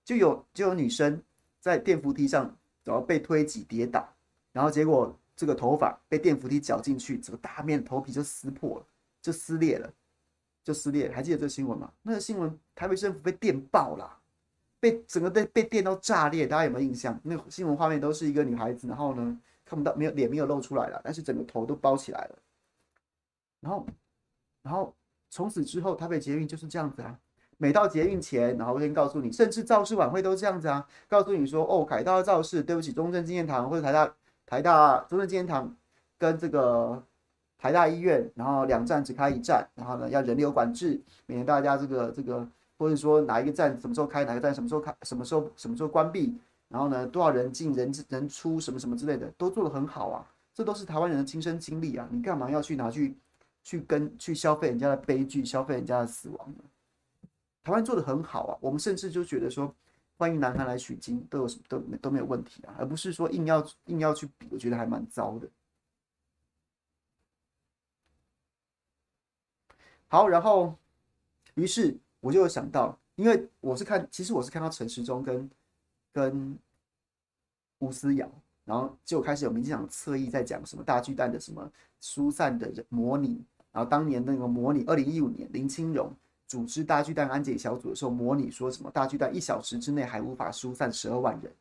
[0.05, 1.21] 就有就有女生
[1.61, 4.09] 在电扶梯上然后被推挤跌倒，
[4.53, 8.87] 然后结果这个头发被电扶梯绞进去，整个大面头皮就撕破了，
[9.21, 9.93] 就撕裂了，
[10.63, 11.15] 就撕裂了。
[11.15, 11.93] 还记得这个新闻吗？
[12.03, 14.19] 那个新闻台北政府被电爆了。
[14.79, 17.19] 被整个被被电到炸裂，大家有没有印象？
[17.23, 22.39] 那新闻画面都是一个女孩子，然后呢看不到没有脸没有露出来了，但是整个头都包起来了。
[23.61, 23.87] 然后，
[24.63, 24.95] 然后
[25.31, 27.19] 从此之后，台北捷运就是这样子啊。
[27.57, 34.15] 每到捷运前，然后先告诉你，甚至造势晚会都这样子啊，告诉你说哦，凯道造势，对不起，中正纪念堂或者台大
[34.45, 35.75] 台大中正纪念堂
[36.19, 37.03] 跟这个
[37.57, 42.47] 台大医院，然后两站只开一站，然后呢要人流管制，免得大家这个这个。
[42.79, 46.37] 或者说哪一个站什么时候开，哪个站什么时候开，什么时候什么时候关闭，
[46.69, 50.27] 然后呢，多少人进人人出，什么什么之类的，都做得很好啊。
[50.53, 53.17] 这都是台湾人的亲身经历啊，你干嘛要去拿去
[53.63, 56.65] 去跟去消费人家的悲剧，消费人家的死亡呢？
[57.63, 59.75] 台湾做得很好啊，我们甚至就觉得说，
[60.17, 65.49] 欢迎南韩来取经都有什么都都没有问题啊，而不是说硬要硬要去比，我觉得还蛮糟的。
[70.09, 70.75] 好，然后
[71.55, 71.97] 于是。
[72.21, 75.51] 我就有想到，因为我是看，其实我是看到陈时中跟
[76.13, 76.59] 跟
[77.79, 78.31] 吴思瑶，
[78.65, 86.11] 然后就开始有民进党侧翼在讲什么大巨蛋的什么疏散的人模拟，然后当年那个模拟，二零一五年林清荣
[86.47, 91.53] 组织大巨蛋安检小组的时候，模拟说什么大巨蛋一小时之内还无法疏散十二万人，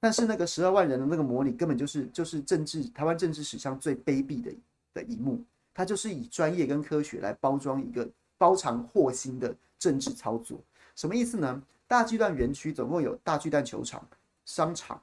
[0.00, 4.52] 但是那个十二万人的那个模拟根本就是就是政治台湾政治史上最卑鄙的
[4.94, 5.42] 的一幕，
[5.74, 8.08] 它就是以专业跟科学来包装一个
[8.38, 9.54] 包藏祸心的。
[9.78, 10.58] 政治操作
[10.96, 11.62] 什么意思呢？
[11.86, 14.04] 大巨蛋园区总共有大巨蛋球场、
[14.44, 15.00] 商场、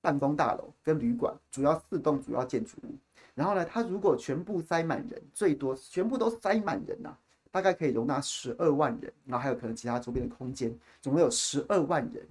[0.00, 2.94] 办公大楼跟旅馆，主要四栋主要建筑物。
[3.34, 7.14] 然后呢，它如果全部塞满人，最多全部都塞满人呐、
[7.50, 9.12] 大概可以容纳十二万人。
[9.26, 12.26] 然后还有可能其他周边的空间，总共有十二万人。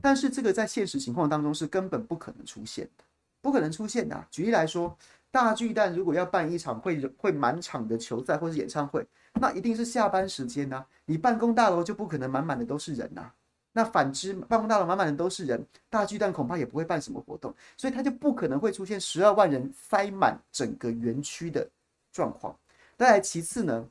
[0.00, 3.04] 但是这个在现实情况当中是根本不可能出现的，
[3.40, 4.98] 不可能出现的、举例来说，
[5.32, 9.04] 大巨蛋如果要办一场会会满场的球赛或是演唱会。
[9.40, 13.32] 那一定是下班时间呐、啊，你办公大楼就不可能满满的都是人呐、
[13.72, 21.66] 那反之，办公大楼满满的都是人，大巨蛋恐怕也不会办什么活动，所以它就不可能会出现十二万人塞满整个园区的
[22.12, 22.54] 状况。
[22.98, 23.88] 再来其次呢，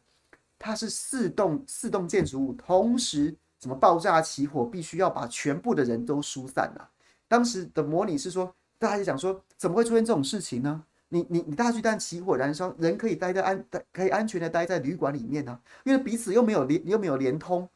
[0.60, 6.88] 它是四栋四栋建筑物同时怎么爆炸起火，必须要把全部的人都疏散啊。
[7.28, 10.84] 当时的模拟是说，大家就讲说，怎么会出现这种事情呢？
[11.14, 17.68] 你你你大巨蛋起火燃烧，人可以待在安待可以安全的待在旅馆里面呢、因为彼此又没有连又没有连通，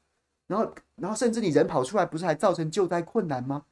[0.48, 3.66] 然后然后甚至你人跑出来，不是还造成救灾困难吗？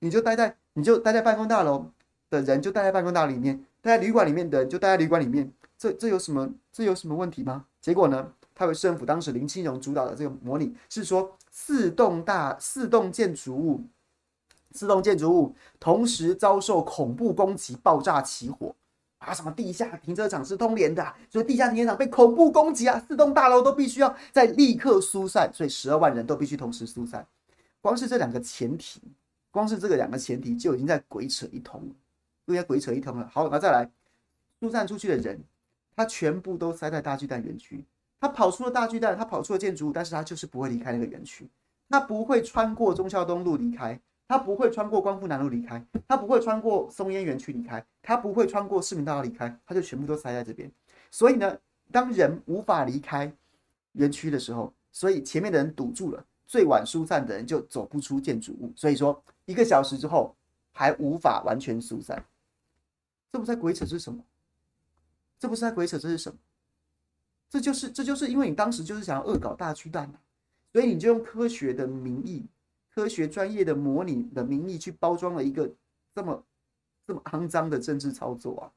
[0.00, 1.86] 你就待在你就待在办公大楼
[2.30, 7.64] 的人就待在办公大楼里面，待在旅馆里面的人就待在旅馆里面，这这有什么这有什么问题吗？
[7.80, 13.84] 结果呢，台北市政府当时林清荣主导的这个模拟是说四栋大四栋建筑物，
[14.72, 18.74] 四栋建筑物同时遭受恐怖攻击，爆炸起火。
[19.18, 27.26] 啊，什么地下停车场是通联的，所以地下停车场被恐怖攻击啊，四栋大楼都必须要在立刻疏散，所以十二万人都必须同时疏散。
[27.82, 29.02] 光是这两个前提，
[29.50, 31.94] 光是这个两个前提就已经在鬼扯一通了，
[32.46, 33.28] 又在鬼扯一通了。
[33.30, 33.90] 好，那再来，
[34.58, 35.38] 疏散出去的人，
[35.94, 37.84] 他全部都塞在大巨蛋园区，
[38.18, 41.46] 他跑出了大巨蛋，他跑出了建筑物，但是他就是不会离开那个园区，
[41.90, 44.00] 他不会穿过忠孝东路离开。
[44.30, 50.70] 他不会穿过光复南路离开，他不会穿过松烟园区离开，他不会穿过市民大道离开，他就全部都塞在这边。
[51.10, 51.58] 所以呢，
[51.90, 53.34] 当人无法离开
[53.94, 58.72] 园区的时候，所以前面的人堵住了，最晚疏散的人就走不出建筑物。
[58.76, 60.32] 所以说，一个小时之后
[60.70, 62.24] 还无法完全疏散，
[63.32, 64.22] 这不在鬼扯，这是什么？
[65.40, 66.38] 这不是在鬼扯，这是什么？
[67.48, 70.08] 这就是这就是因为你当时就是想要恶搞大区蛋，
[70.72, 72.46] 所以你就用科学的名义、
[72.94, 75.70] 科学专业的模拟的名义去包装了一个
[76.14, 76.44] 这么
[77.06, 78.70] 这么肮脏的政治操作啊。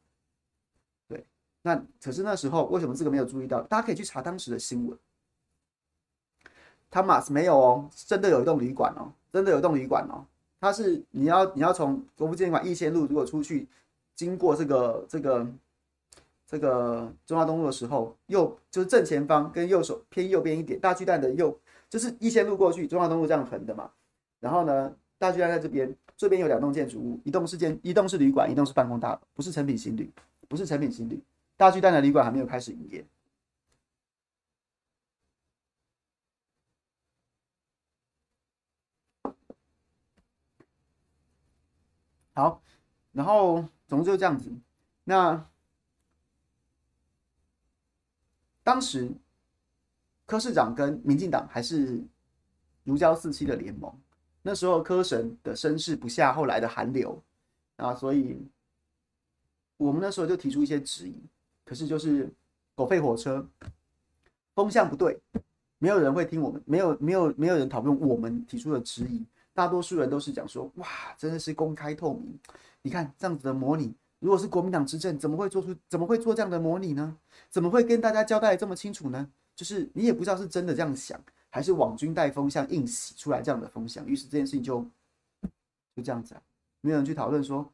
[1.07, 1.25] 对，
[1.61, 3.61] 那可是那时候为什么这个没有注意到？
[3.63, 4.97] 大家可以去查当时的新闻。
[6.89, 10.25] 汤马斯没有哦，真的有一栋旅馆哦，真的有一栋旅馆哦。
[10.59, 13.67] 它是你要你要从国父纪念馆逸仙路如果出去，
[14.15, 15.47] 经过这个这个。
[16.45, 21.57] 这个中华东路的时候，右就是正前方跟右手偏右边一点，大巨蛋的右
[21.89, 23.89] 就是逸仙路过去，中华东路这样横的嘛。
[24.43, 30.11] 然后呢，大巨蛋在这边，这边有两栋建筑物，一栋是建，一栋是旅馆，一栋是办公大楼，不是成品新旅，
[30.49, 31.23] 不是成品新旅。
[31.55, 33.05] 大巨蛋的旅馆还没有开始营业。
[42.33, 42.61] 好，
[43.13, 44.51] 然后总之就这样子，
[45.05, 45.47] 那。
[48.65, 49.11] 当时
[50.25, 52.01] 柯市长跟民进党还是
[52.85, 53.93] 如胶似漆的联盟，
[54.43, 57.19] 那时候柯神的声势不下后来的韩流
[57.77, 58.37] 啊，所以
[59.77, 61.15] 我们那时候就提出一些质疑，
[61.65, 62.29] 可是就是
[62.75, 63.43] 狗吠火车，
[64.53, 65.17] 风向不对，
[65.79, 70.87] 没有人会听我们，没有没有没有人讨论我们提出的质疑，大多数人都是讲说哇，
[71.17, 72.37] 真的是公开透明，
[72.81, 73.93] 你看这样子的模拟。
[74.19, 77.17] 如果是国民党执政，怎么会做出怎么会做这样的模拟呢？
[77.49, 79.29] 怎么会跟大家交代这么清楚呢？
[79.55, 81.21] 就是你也不知道是真的这样想，
[81.53, 84.03] 还是网军带风向硬洗出来这样的风向。
[84.07, 84.81] 于是这件事情就
[85.95, 86.41] 就这样子啊，
[86.81, 87.71] 没有人去讨论说，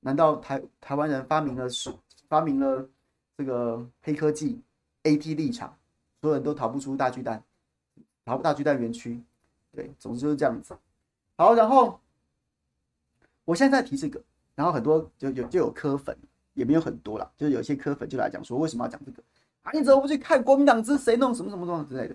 [0.00, 1.90] 难道台台湾人发明了是
[2.28, 2.86] 发明了
[3.38, 4.60] 这个黑科技
[5.04, 5.74] AT 立场，
[6.20, 7.42] 所有人都逃不出大巨蛋，
[8.26, 9.18] 逃不大巨蛋园区？
[9.72, 10.76] 对，总之就是这样子。
[11.38, 11.98] 好，然后
[13.46, 14.22] 我现在在提这个。
[14.54, 16.16] 然后很多就有就有柯粉，
[16.52, 19.20] 也没有很多啦，就是有些柯粉就来讲说，为什么要讲这个
[19.62, 19.72] 啊？
[19.72, 22.14] 你怎么不去看国民党之谁弄什么什么什么之类的？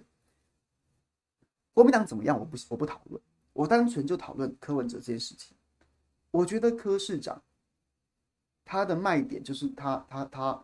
[1.79, 2.37] 国民党怎么样？
[2.37, 3.21] 我不我不讨论，
[3.53, 5.55] 我单纯就讨论柯文哲这件事情。
[6.29, 7.41] 我觉得柯市长
[8.65, 10.61] 他的卖点就是他他他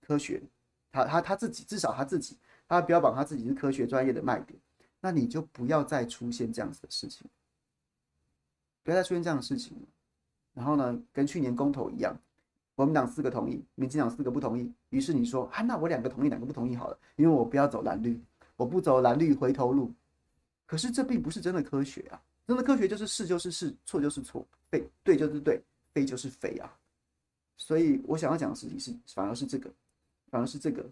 [0.00, 0.42] 科学，
[0.90, 4.58] 他他他自己至少他自己他标榜他自己是科学专业的卖点，
[4.98, 7.28] 那你就不要再出现这样子的事情，
[8.82, 9.76] 不要再出现这样的事情。
[10.54, 12.16] 然后呢，跟去年公投一样，
[12.74, 14.72] 国民党四个同意，民进党四个不同意。
[14.88, 18.18] 于是你说，啊，那我两个同意，两个不同意好了，因为我不要走蓝绿，
[18.56, 19.92] 我不走蓝绿回头路。
[20.66, 22.22] 可是这并不是真的科学啊！
[22.46, 25.62] 真的科学就是是就是是，错就是错，对对就是对，
[25.92, 26.76] 非就是非啊！
[27.56, 29.70] 所以我想要讲的事情是，反而是这个，
[30.30, 30.84] 反而是这个。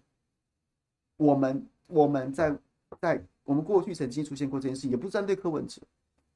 [1.17, 2.57] 我们我们在
[3.01, 5.81] 在我们过去曾经出现过这件事，也不是针对柯文哲，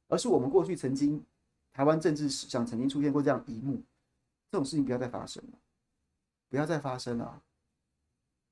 [0.09, 1.25] 而是我们过去曾经。
[1.73, 3.75] 台湾政治史上曾经出现过这样一幕，
[4.51, 5.59] 这种事情不要再发生了，
[6.49, 7.43] 不要再发生了。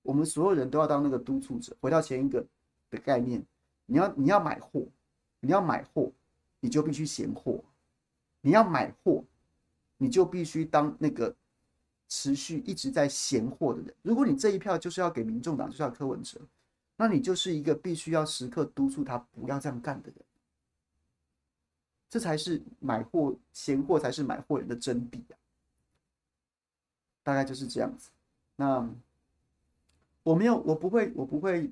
[0.02, 1.74] 我们所有人都要当那个督促者。
[1.80, 2.46] 回到前一个
[2.90, 3.42] 的概念，
[3.86, 4.86] 你要你要买货，
[5.40, 6.10] 你要买货，
[6.60, 7.62] 你就必须嫌货。
[8.40, 9.24] 你要买货，
[9.96, 11.34] 你就必须当那个
[12.08, 13.94] 持续一直在嫌货的人。
[14.02, 16.40] 如果你这一票就是要给民众党，就是要柯文哲，
[16.96, 20.16] 那你就是一个必须要时刻督促他不要这样干的人。
[22.10, 25.34] 这才是买货嫌货才是买货人的真谛啊！
[27.24, 28.10] 大概就是这样子。
[28.54, 28.88] 那
[30.22, 31.68] 我没有，我不会，我不会，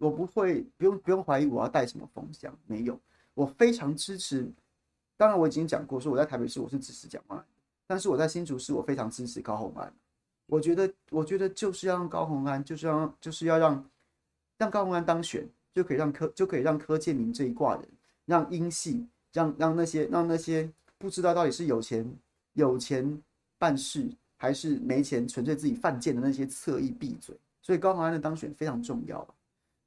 [0.00, 2.98] 我不会，不用不用怀疑我要带什么风向，没有。
[3.34, 4.50] 我非常支持。
[5.16, 7.46] 当然我已经讲过，说我在台北市我是支持蒋万安，
[7.86, 9.92] 但是我在新竹市我非常支持高虹安。
[10.46, 13.90] 我觉得，我觉得就是要让高虹安，就是要就是要让
[14.58, 17.88] 让高虹安当选，就可以让柯就可以让柯建铭这一挂人，
[18.24, 19.06] 让英系。
[19.32, 22.04] 让让那些让那些不知道到底是有钱
[22.54, 23.22] 有钱
[23.58, 29.24] 办事还是没钱纯粹自己犯贱的那些侧翼闭嘴，所以高虹安的当选非常重要。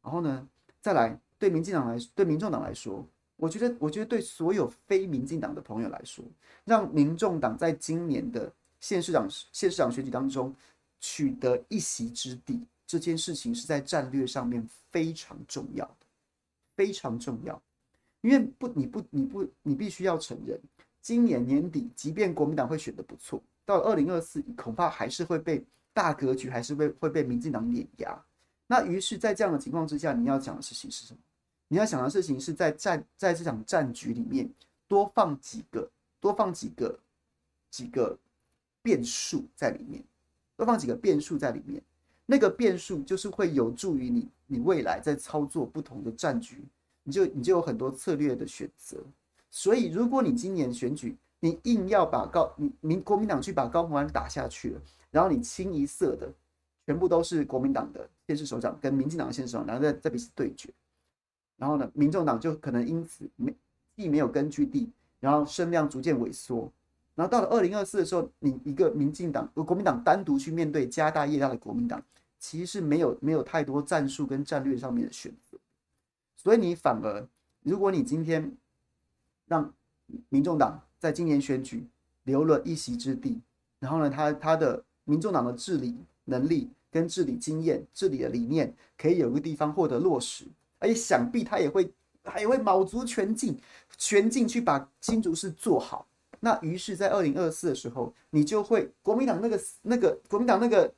[0.03, 0.47] 然后呢，
[0.81, 3.03] 再来对民进党来对民众党来说，
[3.37, 6.23] 我觉得我觉得对所有非民进党的朋友来说，
[6.65, 10.53] 让民众党在今年的县市长县市长选举当中
[10.99, 15.97] 取得一席之地，这件事情是在战略上面非常重要，
[16.75, 17.59] 非常重要。
[18.21, 20.59] 因为不，你不，你不，你必须要承认，
[21.01, 28.23] 今年年底，即便国民党会选得不错，到了二零二四，恐怕还是会被大格局，还是会会被民进党碾压。
[28.67, 31.19] 那于是，在这样的情况之下，你要讲的事情是什么？
[31.67, 34.49] 你要想的事情是在战在这场战局里面，
[34.87, 35.89] 多放几个，
[36.19, 36.99] 多放几个，
[37.69, 38.17] 几个
[38.81, 40.03] 变数在里面，
[40.55, 41.81] 多放几个变数在里面。
[42.25, 46.63] 那个变数就是会有助于你，你未来在操作不同的战局，
[47.03, 48.97] 你就你就有很多策略的选择。
[49.51, 56.31] 所以，如果你今年选举，你硬要把高你民国民党去把高虹安打下去了，然后你清一色的
[56.85, 60.69] 全部都是国民党的县市首长跟民进党的县市首长，然后在在彼此对决，
[61.57, 63.55] 然后呢，民众党就可能因此没
[63.95, 66.71] 地没有根据地，然后声量逐渐萎缩。
[67.15, 72.03] 然后到了二零二四的时候，你一个民进党、国民党单独去面对家大业大的国民党，
[72.39, 75.57] 其实是没有没有太多战术跟战略上面的选择。
[76.35, 77.27] 所以你反而，
[77.61, 78.51] 如果你今天
[79.45, 79.71] 让
[80.29, 81.85] 民众党在今年选举
[82.23, 83.39] 留了一席之地，
[83.79, 85.95] 然后呢，他他的民众党的治理
[86.25, 90.45] 能力跟治理经验、治理的理念，可以有一个地方获得落实，
[90.79, 91.91] 而且想必他也会
[92.23, 93.57] 他也会卯足全劲，
[93.97, 96.07] 全劲去把新竹市做好。
[96.39, 100.93] 那于是，在二零二四的时候，你就会国民党那个那个国民党那个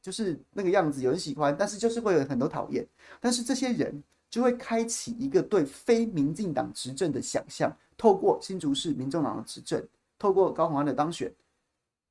[0.00, 2.84] 就是那个样子，有人喜欢，但是就是会有很多讨厌。
[3.20, 9.86] 但是这些人就会开启一个对非民进党执政的想象，透过新竹市民众党的执政，
[10.18, 11.32] 透过高虹安的当选，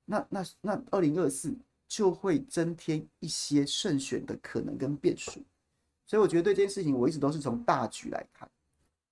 [0.06, 1.54] 那那那二零二四
[1.92, 5.44] 就会增添一些胜选的可能跟变数。
[6.08, 8.50] 所以我觉得对这件事情，我一直都是从大局来看，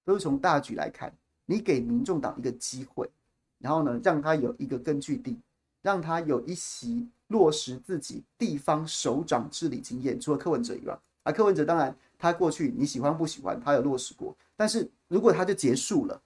[0.06, 1.14] 都是从大局来看，
[1.46, 3.10] 你给民众党一个机会。
[3.58, 5.38] 然后呢，让他有一个根据地，
[5.82, 10.18] 让他有一席落实自己地方首长治理经验。
[10.18, 14.34] 除了柯文哲以外，啊，柯文哲当然他过去你喜欢不喜欢，他有落实过。
[14.56, 16.22] 但是如果他就结束了，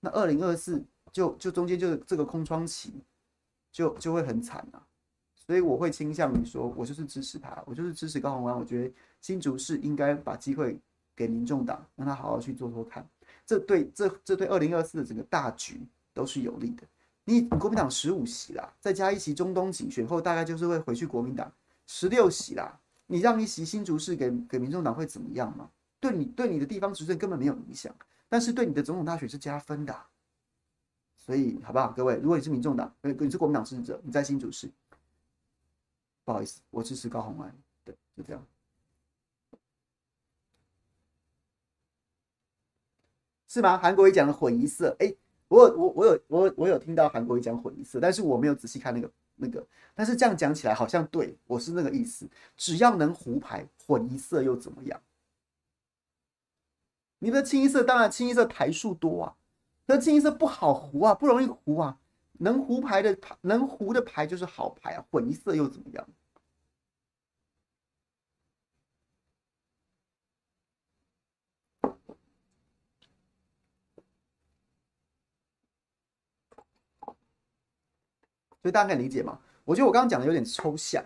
[0.00, 2.92] 那二零二四就就中间就这个空窗期，
[3.70, 4.82] 就就会很惨啊。
[5.52, 8.58] 所以我会倾向于说，我就是支持他，我就是支持高虹安。
[8.58, 10.80] 我觉得新竹市应该把机会
[11.14, 13.06] 给民众党，让他好好去做做看。
[13.44, 15.78] 这对这这对二零二四的整个大局。
[16.14, 16.82] 都是有利的。
[17.24, 21.50] 你国民党十五席啦，再加一席中东锦选后，大概就是会回去国民党
[21.86, 22.78] 十六席啦。
[23.06, 25.70] 你让一席新竹市给给民众党会怎么样吗？
[26.00, 27.90] 对你对你的地方执政根本没有影响，
[28.28, 29.96] 但是对你的总统大选是加分的。
[31.16, 32.16] 所以好不好，各位？
[32.16, 34.68] 如果你是民众党，呃，你是国民党支持者，你在新竹市，
[36.24, 37.54] 不好意思，我支持高虹安。
[37.84, 38.46] 对，就这样。
[43.48, 43.76] 是吗？
[43.78, 45.14] 韩国瑜讲的混一色，哎。
[45.48, 52.26] 我我我有我我有听到韩国瑜讲混一色，但是我没有仔细看那个那个，但是这样讲起来好像对，我是那个意思。
[52.56, 54.98] 只要能胡牌混一色又怎么样？
[57.18, 59.36] 你的清一色当然清一色台数多啊，
[59.84, 61.98] 那清一色不好胡啊，不容易胡啊。
[62.42, 66.06] 能胡牌的牌，能胡的牌就是好牌啊，混一色又怎么样？
[78.60, 79.38] 所以大家可以理解吗？
[79.64, 81.02] 我觉得我刚刚讲的有点抽象。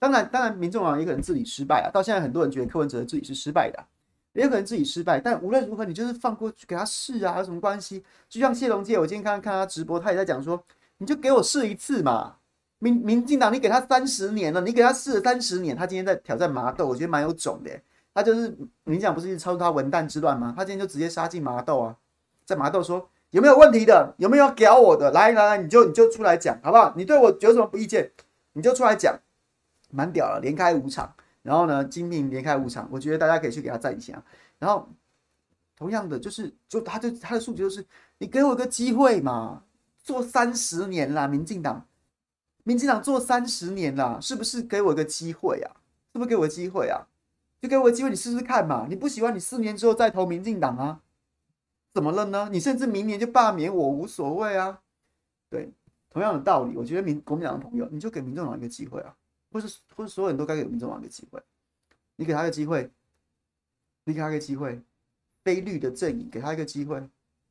[0.00, 1.90] 当然，当然，民众党也可能治理失败啊。
[1.92, 3.86] 到现在，很多人觉得柯文哲的治理是失败的，
[4.32, 5.20] 也有可能自己失败。
[5.20, 8.04] 但无论如何，你就是放过去给他试啊，有什么关系？
[8.28, 10.62] 就像谢龙介，我今天看看他直播，他也在讲说，
[10.98, 12.36] 你就给我试一次嘛。
[12.78, 17.70] 民民进党，你给他三十年了，你给他试了三十年，他今天在挑战麻豆，我觉得蛮有种的。
[18.14, 18.48] 他就是
[18.84, 20.52] 民进党不是一直操作他文旦之乱吗？
[20.56, 21.96] 他今天就直接杀进麻豆啊，
[22.44, 23.08] 在麻豆说。
[23.30, 24.14] 有没有问题的？
[24.18, 25.10] 有没有要屌我的？
[25.10, 26.92] 来来来，你就你就出来讲，好不好？
[26.94, 28.10] 你对我有什么不意见，
[28.52, 29.18] 你就出来讲，
[29.90, 34.22] 蛮屌了，连开五场，然后呢，精明连开五场，我觉得大家可以去给他赞一下。
[34.58, 34.88] 然后，
[35.76, 37.84] 同样的，就是就他就他的诉求就是，
[38.18, 39.64] 你给我个机会嘛，
[40.02, 41.86] 做三十年啦，民进党，
[42.62, 45.76] 民进党做三十年啦，是不是给我个机会啊？
[46.12, 47.08] 是不是给我机会啊？
[47.60, 48.86] 就给我机会，你试试看嘛。
[48.88, 51.00] 你不喜欢，你四年之后再投民进党啊。
[51.94, 52.48] 怎么了呢？
[52.50, 54.80] 你甚至明年就罢免我无所谓啊。
[55.48, 55.72] 对，
[56.10, 59.14] 同样的道理，我觉得民国民党的朋友，你就给民众党一个机会啊，
[59.52, 61.40] 或是或是所有人都该给民众党一个机会。
[62.16, 62.90] 你给他一个机会，
[64.04, 64.80] 你给他一个机会，
[65.42, 67.02] 非绿的阵营给他一个机会，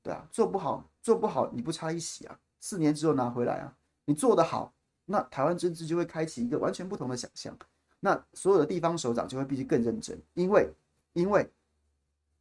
[0.04, 3.76] 对啊，做不好做不好，你不差一席啊，四年之后拿回来啊。
[4.06, 4.74] 你做得好，
[5.06, 7.58] 那台湾政治就会开启一个完全不同的想象。
[7.99, 10.70] 那所有的地方首长就会必须更认真，因为
[11.14, 11.49] 因为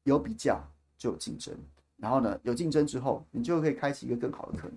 [0.04, 0.62] 有比较
[0.96, 1.54] 就有竞争。
[1.96, 4.76] 然后呢，有竞争之后，你就可以开启一个更好的可能。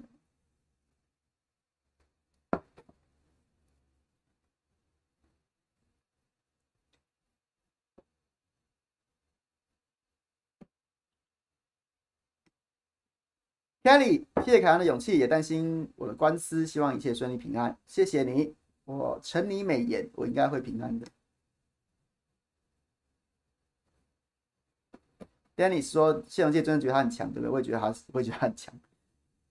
[13.84, 17.78] Kelly，谢谢凯阳的勇气，也担心我的官司，希望一切顺利平安。
[17.86, 18.56] 谢谢你，
[18.86, 21.06] 我承你美言，我应该会平安的。
[25.58, 27.50] Dennis 说：“谢荣界真的觉得他很强，对不对？
[27.50, 28.74] 我也觉得他，我也觉得他很强。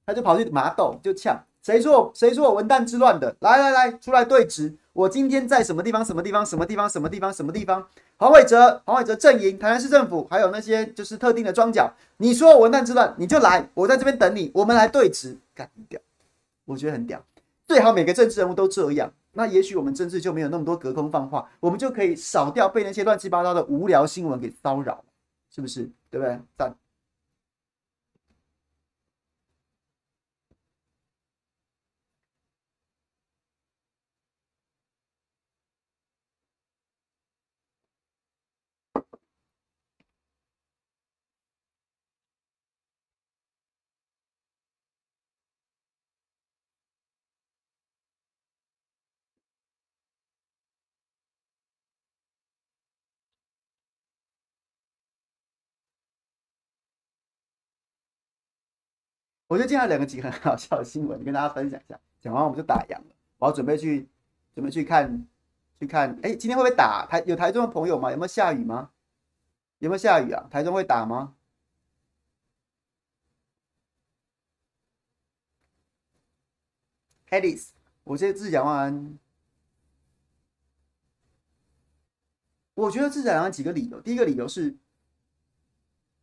[0.06, 3.36] 他就跑去麻豆就呛，谁说谁说我文旦之乱的？
[3.38, 4.74] 来来来，出来对质。
[4.92, 6.04] 我今天在什么地方？
[6.04, 6.44] 什么地方？
[6.44, 6.88] 什么地方？
[6.88, 7.32] 什么地方？
[7.32, 7.86] 什么地方？
[8.16, 11.92] 黄伟哲，黄伟哲阵营，台南市政府，还有那些就是特定的庄脚。
[12.16, 15.38] 你说我文旦之乱，你就来，我在这边等你，我们来对质。
[15.54, 16.00] 干掉，
[16.64, 17.22] 我觉得很屌。
[17.66, 25.04] 最好每个政治人物都这样，那也许我们政治就没有那么多隔空放话，我们就可以少掉被那些乱七八糟的无聊新闻给骚扰，
[25.48, 25.88] 是不是？
[26.10, 26.38] 对不对？
[26.58, 26.74] 赞。
[59.52, 62.00] 我就见到两个几个很好笑的新闻，跟大家分享一下。
[62.22, 63.04] 讲完我们就打烊了，
[63.36, 64.08] 我要准备去
[64.54, 65.28] 准备去看
[65.78, 66.18] 去看。
[66.22, 67.22] 哎，今天会不会打台？
[67.26, 68.10] 有台中的朋友吗？
[68.10, 68.90] 有没有下雨吗？
[69.80, 70.48] 有没有下雨啊？
[70.50, 71.34] 台中会打吗
[77.28, 77.72] ？Hades，
[78.04, 79.18] 我现在自己讲完。
[82.72, 84.00] 我觉得自己讲完几个理由。
[84.00, 84.74] 第一个理由是，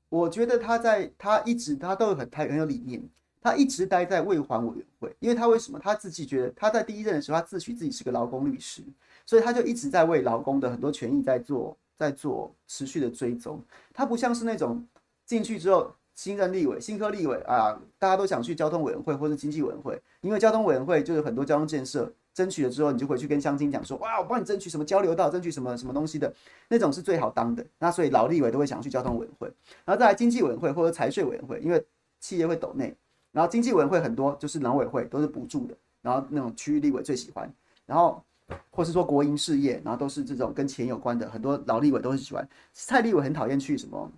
[0.09, 3.01] 我觉得他在他一直他都很他很有理念。
[3.41, 5.79] 他一直待在卫环委员会，因为他为什么？
[5.79, 8.83] 他自己觉得他在第一任的时候，他自诩自己是个劳工律师，
[9.25, 13.63] 所以他就一直在为劳工的很多权益在做，在做持续的追踪。
[13.93, 14.85] 他不像是那种
[15.25, 26.33] 进去之后新任立委、新科立委啊，大家都想去交通委员会或者经济委员会，因为交通委员会就有很多交通建设，争取了之后，你就回去跟乡亲讲说，哇，我帮你争取什么交流道，争取什么什么东西的
[26.69, 27.65] 那种是最好当的。
[27.79, 29.51] 那所以老立委都会想去交通委员会，
[29.83, 31.85] 然后再来经济委员会或者财税委员会，因为
[32.21, 32.95] 企业会抖内。
[33.33, 37.51] 然后经济委员会很多就是农委会都是补助的，然后那种区域立委最喜欢，
[37.85, 38.23] 然后
[38.71, 42.47] 或是说国营事业，然后都是这种跟钱有关的，很多老立委都是喜欢。
[42.71, 44.11] 蔡立委很讨厌去什么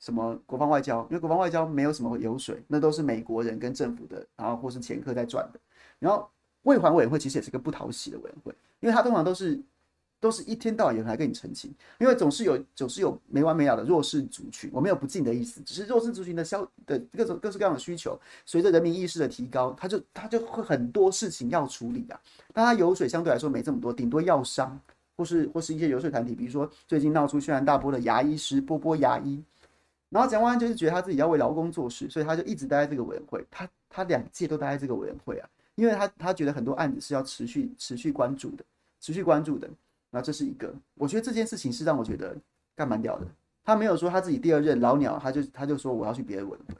[0.00, 5.60] 什么国防外交，因为国防外交没有什么油水，那都是美国人跟政府的，然后或是掮客在赚的。
[5.98, 6.28] 然后
[6.66, 9.60] 卫环委员会其实也是个不讨喜的委员会，因为他通常都是。
[10.18, 14.68] 都是一天到晚有人来跟你澄清，因为总是有总是有没完没了的弱势族群。
[14.72, 22.18] 我没有不敬的意思，只是弱势族群的消的各种各式各样的需求，随着人民意识的提高，他就他就会很多事情要处理啊。
[22.54, 24.80] 但他油水相对来说没这么多，顶多药商
[25.18, 29.44] 或是或是一些游说团体，比如说最近闹出轩然大波的牙医师波波牙医，
[30.08, 33.44] 然后蒋万安就是觉得他自己要为劳工做事，所以他就一直待在这个委员会。
[33.50, 38.64] 他他两届都待在这个委员会啊，因为他他觉得很多案子是要持续持续关注的，
[39.00, 39.70] 持续关注的。
[40.10, 42.36] 那这是一个，我觉得这件事情是让我觉得
[42.74, 43.26] 干蛮屌的。
[43.62, 46.74] 他没有说他自己第二任老鸟，他就他就说我要去别的委员会。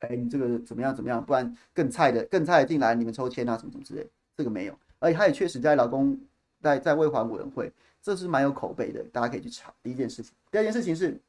[0.00, 1.22] 哎，你这个怎么样怎么样？
[1.24, 4.78] 不然更菜的更菜的进来，你们抽签啊什么什么之类，这个没有。
[5.00, 6.18] 而且他也确实在劳工
[6.62, 7.70] 在在卫环委员会，
[8.00, 9.74] 这是蛮有口碑的，大家可以去查。
[9.82, 11.20] 第一件事情，第二件事情是，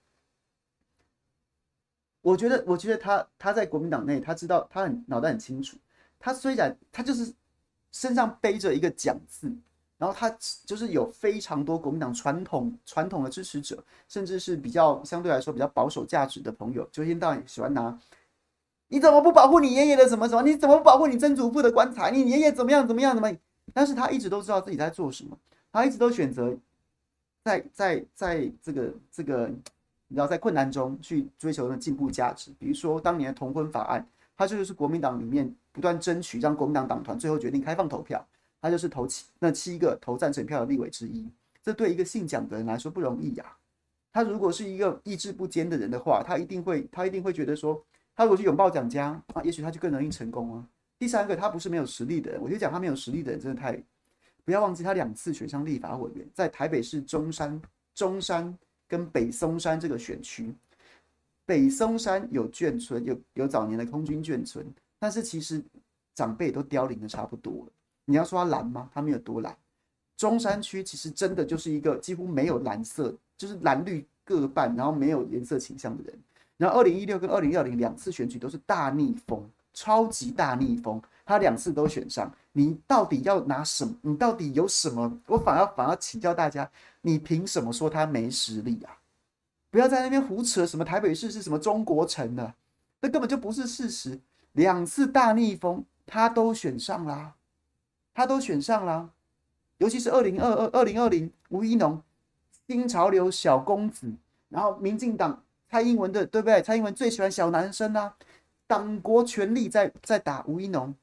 [2.22, 5.76] 我觉得我觉得他他在国民党内，他知道他很脑袋很清楚。
[6.20, 7.34] 他虽然他就是
[7.91, 9.51] 身上背着一个奖字。
[9.97, 17.99] 然后他就是有非常多国民党传统传统的支持者，甚至是比较相对来说比较保守价值的朋友，就一天到晚喜欢拿，
[18.88, 20.41] 你怎么不保护你爷爷的什么什么？
[20.41, 22.11] 你怎么不保护你曾祖父的棺材？
[22.11, 23.30] 你爷爷怎么样怎么样怎么？
[23.74, 25.38] 但是他一直都知道自己在做什么，
[25.70, 26.55] 他一直都选择
[27.43, 29.47] 在在在这个这个，
[30.07, 32.51] 你知道在困难中去追求的进步价值。
[32.57, 34.07] 比如说当年的同婚法案，
[34.40, 38.26] 他就是国民党里面不断争取，让国民党党团最后决定开放投票。
[38.62, 41.30] 他就是投七那七个投赞成票的立委之一，
[41.62, 43.46] 这对一个姓蒋的人来说不容易呀、
[44.14, 47.84] 他如果是一个意志不坚的人的话，他一定会他一定会觉得说，
[48.16, 50.66] 他如果去拥抱蒋家啊，也许他就更容易成功啊。
[50.98, 53.78] 第三个，他不是没有实力的人，我就讲他没有实力的人真的太，
[54.46, 57.62] 不要忘记他两次选上立法委员，在台北市中山
[57.94, 60.54] 中山跟北松山这个选区，
[61.50, 64.64] 北松山有眷村，有有早年的空军眷村，
[65.00, 65.60] 但是其实
[66.14, 67.72] 长辈都凋零的差不多了。
[68.06, 68.88] 你要说他蓝吗？
[68.93, 69.58] 他没有多蓝。
[70.16, 76.14] 中山区其实真的就是一个几乎没有蓝色，就是蓝绿各半，然后没有颜色倾向的人。
[76.56, 79.43] 然后二零一六跟二零二零两次选举都是大逆风，
[79.74, 82.32] 超级大逆风，他两次都选上。
[82.52, 83.95] 你到底要拿什么？
[84.02, 85.20] 你到底有什么？
[85.26, 86.70] 我反而反而请教大家，
[87.02, 88.95] 你凭什么说他没实力啊？
[89.72, 92.53] 不要在那边胡扯，什么台北市是什么中国城的，
[93.01, 94.20] 那根本就不是事实。
[94.53, 97.36] 两次大逆风，他都选上啦。
[98.11, 99.11] 他都选上了，
[99.78, 102.01] 尤其是二零二二、二零二零，吴一农
[102.67, 104.11] 新潮流小公子，
[104.49, 106.61] 然后民进党蔡英文的对不对？
[106.61, 108.13] 蔡英文最喜欢小男生啊，
[108.67, 110.93] 党国权力在在打吴一农，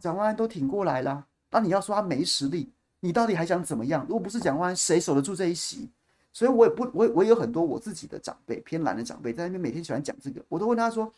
[0.00, 2.70] 蒋万安都挺过来了，那你要说他没实力，
[3.00, 4.06] 你到底还想怎么样？
[4.08, 5.90] 如果不是蒋万安，谁守得住这一席？
[6.32, 11.12] 所以我也不，我我有很多我自己的长辈，偏蓝的长辈，在那边每天喜欢讲这个，我都问他说，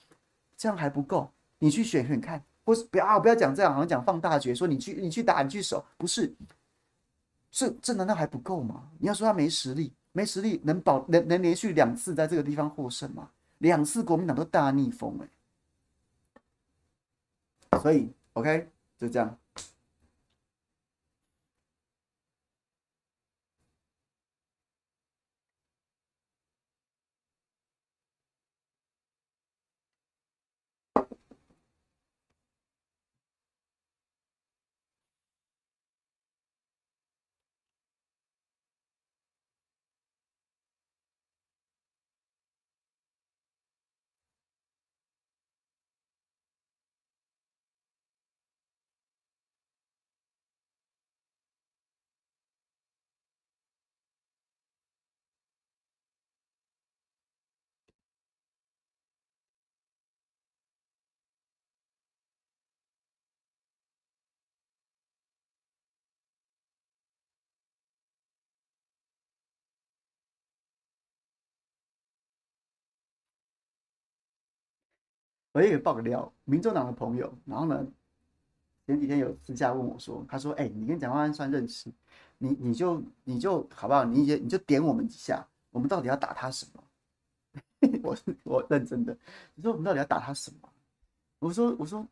[0.57, 6.35] 这样还不够，你去选选看，或是不要啊不要讲这样，好像讲放大决，说你去你去打你去守，不是，
[7.51, 8.89] 这这难道还不够吗？
[8.99, 13.31] 你要说他没实力，没实力能保能能连续两次在这个地方获胜吗？
[13.59, 15.19] 两次国民党都大逆风
[17.71, 19.39] 哎、所以 OK 就这样。
[75.55, 77.87] 我也爆个料，民众党的朋友，然后呢，
[78.89, 81.89] 前几天有私下问我说，他说：“哎、你跟蒋万安算认识，
[82.39, 84.05] 你你就你就好不好？
[84.05, 86.83] 你也你就点我们几下，我们到底要打他什么？”
[88.03, 89.17] 我我认真的，
[89.55, 90.69] 你说我们到底要打他什么？
[91.39, 92.05] 我说我说，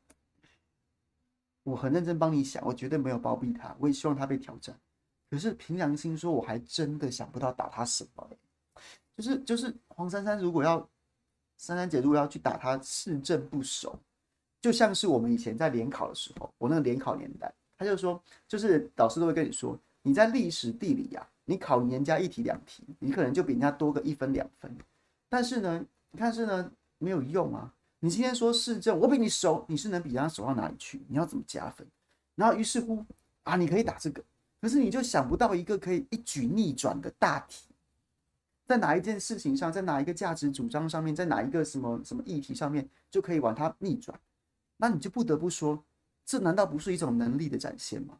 [1.64, 4.78] 我很认真帮你想，我绝对没有包庇他，我也希望他被挑战。
[5.28, 8.30] 可是凭良心说，我还真的想不到打他什么、
[9.16, 10.88] 就是就是黄珊珊如果要。
[11.62, 13.96] 珊珊姐如果要去打他，市政不熟，
[14.60, 24.76] 就像是我们以前在联考的时候，我那个联考年代，他就说，就是导师都会跟你说，你在历史地理呀、啊，你考人家一题两题，你可能就比人家多个一分两分，
[25.28, 25.86] 但是呢，
[26.18, 27.72] 但是呢，没有用啊。
[28.00, 31.00] 你今天说市政，我比你熟，你是能比人家熟到哪里去？
[31.06, 31.86] 你要怎么加分？
[32.34, 33.06] 然后于是乎
[33.44, 34.20] 啊，你可以打这个，
[34.60, 37.66] 可是你就想不到一个可以一举逆转的大题。
[38.66, 44.18] 在哪一件事情上，在哪一个价值主张上面，在哪一个什么什么议题上面，就可以往它逆转？
[44.76, 45.84] 那你就不得不说，
[46.24, 48.18] 这难道不是一种能力的展现吗？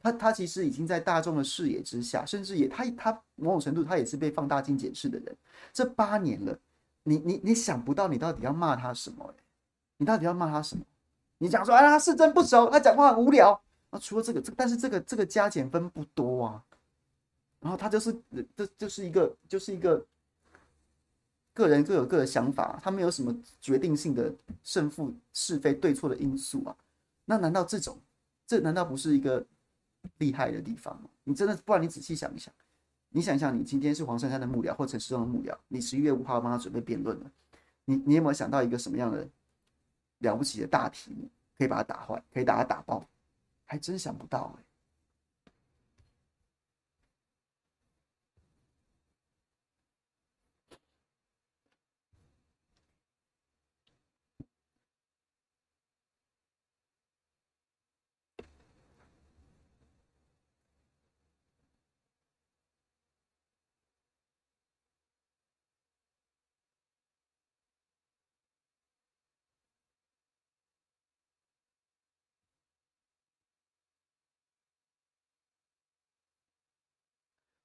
[0.00, 5.36] 他他其实已经在大众的视野之下，甚至也他他某种程度他也是被放大镜检视的人。
[5.72, 6.56] 这八年了，
[7.02, 9.34] 你你你想不到你到底要骂他什么、
[9.96, 10.84] 你到底要骂他什么？
[11.38, 13.60] 你讲说啊，他是真不熟，他讲话很无聊。
[13.90, 16.64] 那除了这个，这但是这个这个加减分不多啊。
[17.60, 18.16] 然后他就是，
[18.54, 20.06] 这就是一个，就是一个
[21.52, 24.32] 个人各有各的想法，他没有什么决定性的
[24.62, 26.76] 胜负是非对错的因素啊。
[27.24, 27.98] 那难道这种，
[28.46, 29.44] 这难道不是一个
[30.18, 31.10] 厉害的地方吗？
[31.24, 32.54] 你真的，不然你仔细想一想，
[33.10, 37.30] 你想一想，你今天是黄珊珊的幕僚或陈时中的幕僚，你十一月五号要帮他准备辩论了，
[37.84, 39.28] 你你有没有想到一个什么样的
[40.18, 41.28] 了不起的大题目，
[41.58, 43.04] 可以把他打坏，可以把他打爆？
[43.66, 44.64] 还真想不到哎、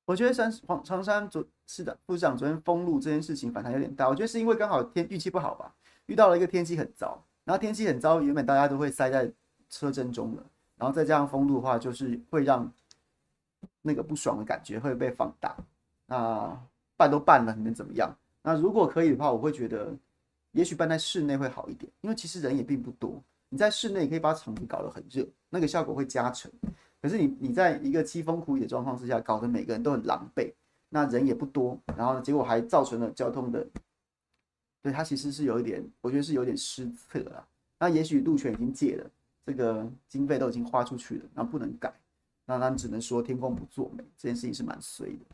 [0.06, 5.74] 我觉得山黄长山昨是的副市长昨天封路这件事情反弹有点大，我觉得是因为刚好天运气不好吧，
[6.08, 9.32] 遇到了一个天气很糟，然后天气很糟，原本大家都会塞在
[9.70, 10.44] 车阵中了，
[10.78, 12.70] 然后再加上封路的话，就是会让
[13.82, 15.56] 那个不爽的感觉会被放大。
[16.06, 16.62] 那
[16.98, 18.14] 办都办了，你能怎么样？
[18.42, 19.96] 那如果可以的话，我会觉得
[20.52, 26.52] 也许办在室内会好一点，因为其实人也并不多，你在室内可以把场子搞得很热，那个效果会加成。
[27.04, 30.54] 可是你你在一个凄风苦雨的状况之下，搞得每个人都很狼狈，
[30.88, 33.68] 那人也不多，然后呢，结果还造成了交通的，
[34.82, 37.46] 对，他其实是有一点，我觉得是有点失策了。
[37.78, 39.12] 那也许路权已经借了，
[39.46, 41.94] 这个经费都已经花出去了，那不能改，
[42.46, 45.26] 那那只能说天公不作美，这件事情是蛮衰的。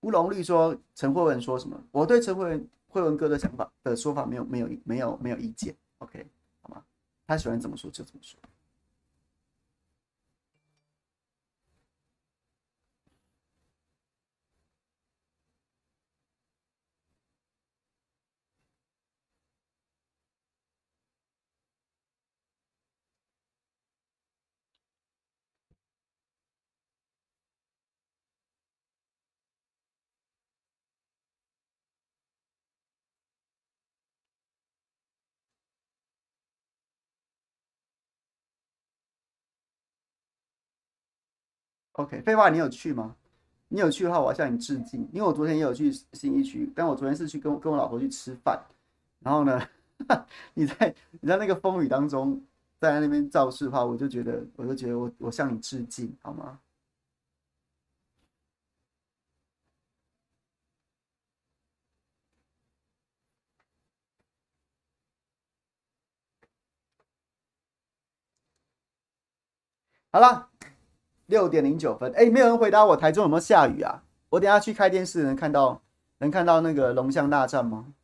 [0.00, 1.80] 乌龙绿说陈慧文说什么？
[1.92, 6.26] 我对陈慧文慧文哥的想法的说法没有没有没有没有意见，OK。
[7.26, 8.38] 他喜欢怎么说就怎么说。
[41.92, 43.14] OK，废话，你有去吗？
[43.68, 48.62] 你有去的话，我要向你致敬，因为我昨天也有去新一区，但我昨天是去跟跟我老婆去吃饭，
[49.20, 49.60] 然后呢，
[50.54, 52.40] 你在你在那个风雨当中，
[52.80, 56.60] 在那边造势的话，我就觉得，我就觉得我我向你致敬，好吗？
[70.12, 70.50] 好了，
[71.26, 74.02] 六点零九分，哎，没有人回答我台中有没有下雨啊？
[74.30, 75.82] 我等下去开电视能看到
[76.18, 77.94] 能看到那个龙象大战吗？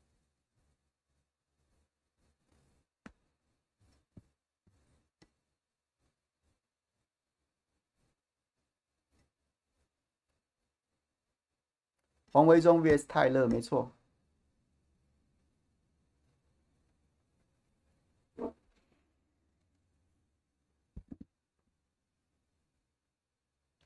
[12.30, 13.97] 黄维忠 VS 泰勒，没错。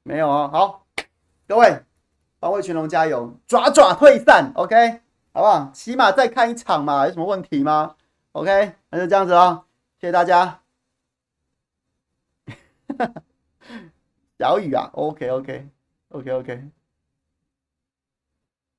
[0.05, 0.87] 没有啊，好，
[1.47, 1.85] 各位，
[2.41, 5.01] 帮魏群龙加油，爪爪退散，OK，
[5.33, 5.71] 好不好？
[5.73, 7.95] 起码再看一场嘛，有什么问题吗
[8.33, 9.65] ？OK，那就这样子哦，
[10.01, 10.61] 谢谢大家。
[14.39, 16.71] 小雨啊，OK，OK，OK，OK，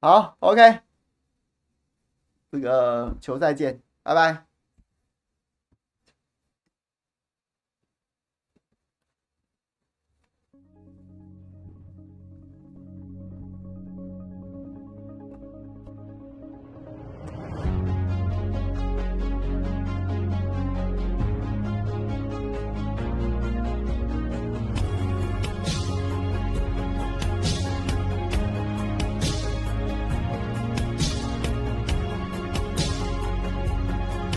[0.02, 0.80] 好，OK，
[2.52, 4.53] 这个球赛见，拜拜。